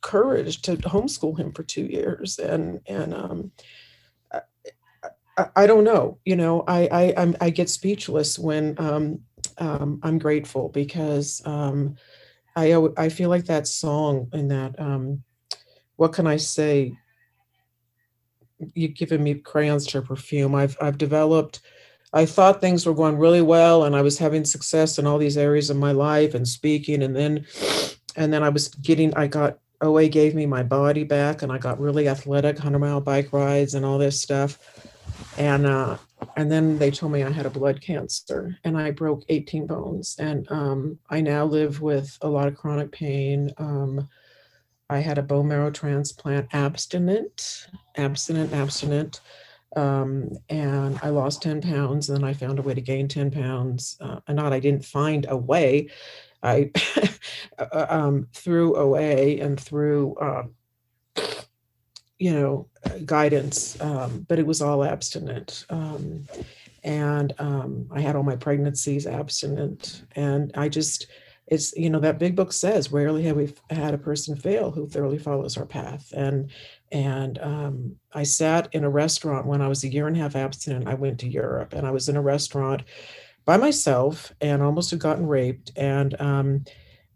courage 0.00 0.62
to 0.62 0.76
homeschool 0.76 1.38
him 1.38 1.52
for 1.52 1.62
two 1.62 1.84
years, 1.84 2.38
and 2.38 2.80
and 2.86 3.14
um, 3.14 3.52
I, 5.36 5.46
I 5.56 5.66
don't 5.66 5.84
know, 5.84 6.18
you 6.24 6.36
know, 6.36 6.64
I 6.66 6.88
I 6.92 7.14
I'm, 7.16 7.36
I 7.40 7.50
get 7.50 7.70
speechless 7.70 8.38
when 8.38 8.74
um, 8.78 9.20
um, 9.58 10.00
I'm 10.02 10.18
grateful 10.18 10.68
because 10.68 11.42
um, 11.44 11.96
I 12.56 12.74
I 12.96 13.08
feel 13.08 13.30
like 13.30 13.46
that 13.46 13.66
song 13.66 14.28
in 14.32 14.48
that 14.48 14.78
um, 14.78 15.22
what 15.96 16.12
can 16.12 16.26
I 16.26 16.36
say? 16.36 16.96
You've 18.74 18.94
given 18.94 19.22
me 19.22 19.34
crayons 19.34 19.86
to 19.88 20.02
perfume. 20.02 20.54
I've 20.54 20.76
I've 20.80 20.98
developed 20.98 21.60
I 22.12 22.26
thought 22.26 22.60
things 22.60 22.84
were 22.84 22.94
going 22.94 23.18
really 23.18 23.40
well 23.40 23.84
and 23.84 23.96
I 23.96 24.02
was 24.02 24.18
having 24.18 24.44
success 24.44 24.98
in 24.98 25.06
all 25.06 25.18
these 25.18 25.38
areas 25.38 25.70
of 25.70 25.76
my 25.78 25.92
life 25.92 26.34
and 26.34 26.46
speaking 26.46 27.02
and 27.02 27.16
then 27.16 27.46
and 28.16 28.32
then 28.32 28.42
I 28.42 28.50
was 28.50 28.68
getting 28.68 29.14
I 29.14 29.26
got 29.26 29.58
OA 29.80 30.08
gave 30.08 30.34
me 30.34 30.46
my 30.46 30.62
body 30.62 31.04
back 31.04 31.42
and 31.42 31.50
I 31.50 31.58
got 31.58 31.80
really 31.80 32.08
athletic 32.08 32.56
100 32.56 32.78
mile 32.78 33.00
bike 33.00 33.32
rides 33.32 33.74
and 33.74 33.84
all 33.84 33.98
this 33.98 34.20
stuff. 34.20 34.58
And 35.38 35.66
uh 35.66 35.96
and 36.36 36.52
then 36.52 36.78
they 36.78 36.90
told 36.90 37.12
me 37.12 37.22
I 37.22 37.30
had 37.30 37.46
a 37.46 37.50
blood 37.50 37.80
cancer 37.80 38.56
and 38.62 38.78
I 38.78 38.90
broke 38.90 39.24
18 39.28 39.66
bones. 39.66 40.16
And 40.18 40.50
um 40.50 40.98
I 41.08 41.20
now 41.22 41.46
live 41.46 41.80
with 41.80 42.16
a 42.20 42.28
lot 42.28 42.46
of 42.48 42.56
chronic 42.56 42.92
pain. 42.92 43.52
Um 43.56 44.08
I 44.90 44.98
had 44.98 45.16
a 45.16 45.22
bone 45.22 45.48
marrow 45.48 45.70
transplant 45.70 46.48
abstinent 46.52 47.66
abstinent 47.96 48.52
abstinent 48.52 49.20
um, 49.76 50.30
and 50.48 50.98
I 51.02 51.08
lost 51.08 51.42
10 51.42 51.62
pounds. 51.62 52.08
And 52.08 52.18
then 52.18 52.24
I 52.24 52.34
found 52.34 52.58
a 52.58 52.62
way 52.62 52.74
to 52.74 52.80
gain 52.80 53.08
10 53.08 53.30
pounds. 53.30 53.96
Uh, 54.00 54.20
and 54.26 54.36
not 54.36 54.52
I 54.52 54.60
didn't 54.60 54.84
find 54.84 55.26
a 55.28 55.36
way. 55.36 55.88
I 56.42 56.70
uh, 57.58 57.86
um, 57.88 58.28
through 58.32 58.76
OA 58.76 59.40
and 59.40 59.58
through 59.58 60.14
uh, 60.16 60.42
you 62.18 62.32
know 62.32 62.68
guidance, 63.04 63.80
um, 63.80 64.26
but 64.28 64.38
it 64.38 64.46
was 64.46 64.62
all 64.62 64.84
abstinent. 64.84 65.66
Um, 65.70 66.26
and 66.84 67.32
um, 67.38 67.88
I 67.92 68.00
had 68.00 68.16
all 68.16 68.24
my 68.24 68.36
pregnancies 68.36 69.06
abstinent, 69.06 70.04
and 70.16 70.50
I 70.56 70.68
just 70.68 71.06
it's 71.52 71.76
you 71.76 71.90
know 71.90 72.00
that 72.00 72.18
big 72.18 72.34
book 72.34 72.50
says 72.50 72.90
rarely 72.90 73.24
have 73.24 73.36
we 73.36 73.52
had 73.68 73.92
a 73.92 73.98
person 73.98 74.34
fail 74.34 74.70
who 74.70 74.88
thoroughly 74.88 75.18
follows 75.18 75.58
our 75.58 75.66
path. 75.66 76.10
And 76.16 76.50
and 76.90 77.38
um, 77.40 77.96
i 78.14 78.22
sat 78.22 78.68
in 78.72 78.84
a 78.84 78.90
restaurant 78.90 79.46
when 79.46 79.60
i 79.60 79.68
was 79.68 79.84
a 79.84 79.88
year 79.88 80.06
and 80.06 80.16
a 80.16 80.20
half 80.20 80.36
abstinent 80.36 80.88
i 80.88 80.94
went 80.94 81.20
to 81.20 81.28
europe 81.28 81.72
and 81.74 81.86
i 81.86 81.90
was 81.90 82.08
in 82.08 82.16
a 82.16 82.22
restaurant 82.22 82.82
by 83.44 83.56
myself 83.56 84.32
and 84.40 84.62
almost 84.62 84.90
had 84.90 85.00
gotten 85.00 85.26
raped 85.26 85.72
and 85.76 86.18
um, 86.20 86.64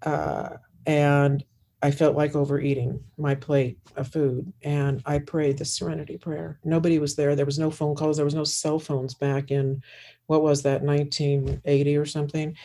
uh, 0.02 0.50
and 0.86 1.44
i 1.82 1.90
felt 1.90 2.16
like 2.16 2.34
overeating 2.34 3.02
my 3.16 3.34
plate 3.34 3.78
of 3.96 4.08
food 4.08 4.52
and 4.62 5.02
i 5.06 5.18
prayed 5.18 5.56
the 5.56 5.64
serenity 5.64 6.18
prayer. 6.18 6.58
Nobody 6.62 6.98
was 6.98 7.16
there. 7.16 7.34
There 7.34 7.46
was 7.46 7.58
no 7.58 7.70
phone 7.70 7.94
calls. 7.94 8.16
There 8.16 8.24
was 8.24 8.34
no 8.34 8.44
cell 8.44 8.78
phones 8.78 9.14
back 9.14 9.50
in 9.50 9.82
what 10.26 10.42
was 10.42 10.62
that 10.62 10.82
1980 10.82 11.96
or 11.96 12.06
something 12.06 12.56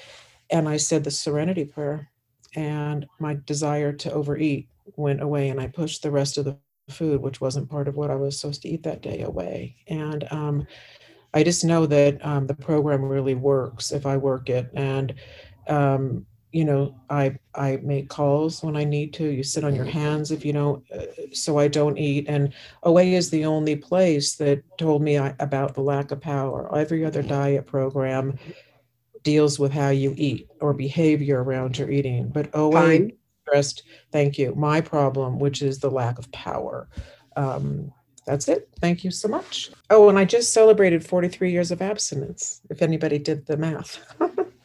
and 0.51 0.67
I 0.67 0.77
said 0.77 1.03
the 1.03 1.11
serenity 1.11 1.65
prayer, 1.65 2.11
and 2.55 3.05
my 3.19 3.37
desire 3.45 3.93
to 3.93 4.11
overeat 4.11 4.67
went 4.95 5.21
away, 5.21 5.49
and 5.49 5.59
I 5.59 5.67
pushed 5.67 6.03
the 6.03 6.11
rest 6.11 6.37
of 6.37 6.45
the 6.45 6.57
food, 6.89 7.21
which 7.21 7.41
wasn't 7.41 7.69
part 7.69 7.87
of 7.87 7.95
what 7.95 8.11
I 8.11 8.15
was 8.15 8.39
supposed 8.39 8.61
to 8.63 8.69
eat 8.69 8.83
that 8.83 9.01
day, 9.01 9.21
away. 9.21 9.77
And 9.87 10.27
um, 10.31 10.67
I 11.33 11.43
just 11.43 11.63
know 11.63 11.85
that 11.85 12.23
um, 12.25 12.47
the 12.47 12.53
program 12.53 13.03
really 13.03 13.35
works 13.35 13.91
if 13.91 14.05
I 14.05 14.17
work 14.17 14.49
it, 14.49 14.69
and 14.73 15.13
um, 15.67 16.25
you 16.51 16.65
know, 16.65 16.95
I 17.09 17.37
I 17.55 17.79
make 17.81 18.09
calls 18.09 18.61
when 18.61 18.75
I 18.75 18.83
need 18.83 19.13
to. 19.13 19.23
You 19.23 19.43
sit 19.43 19.63
on 19.63 19.73
your 19.73 19.85
hands 19.85 20.31
if 20.31 20.43
you 20.43 20.51
don't, 20.51 20.83
uh, 20.91 21.05
so 21.31 21.57
I 21.57 21.69
don't 21.69 21.97
eat. 21.97 22.25
And 22.27 22.53
OA 22.83 23.03
is 23.03 23.29
the 23.29 23.45
only 23.45 23.77
place 23.77 24.35
that 24.35 24.61
told 24.77 25.01
me 25.01 25.17
I, 25.17 25.33
about 25.39 25.75
the 25.75 25.81
lack 25.81 26.11
of 26.11 26.19
power. 26.19 26.75
Every 26.75 27.05
other 27.05 27.21
diet 27.21 27.67
program 27.67 28.37
deals 29.23 29.59
with 29.59 29.71
how 29.71 29.89
you 29.89 30.13
eat 30.17 30.47
or 30.59 30.73
behavior 30.73 31.43
around 31.43 31.77
your 31.77 31.91
eating. 31.91 32.29
But 32.29 32.49
OA 32.53 33.09
addressed, 33.47 33.83
thank 34.11 34.37
you, 34.37 34.53
my 34.55 34.81
problem, 34.81 35.39
which 35.39 35.61
is 35.61 35.79
the 35.79 35.91
lack 35.91 36.17
of 36.19 36.31
power. 36.31 36.87
Um, 37.35 37.91
that's 38.25 38.47
it. 38.47 38.69
Thank 38.79 39.03
you 39.03 39.11
so 39.11 39.27
much. 39.27 39.71
Oh, 39.89 40.09
and 40.09 40.17
I 40.17 40.25
just 40.25 40.53
celebrated 40.53 41.05
43 41.05 41.51
years 41.51 41.71
of 41.71 41.81
abstinence, 41.81 42.61
if 42.69 42.81
anybody 42.81 43.17
did 43.17 43.45
the 43.47 43.57
math. 43.57 43.99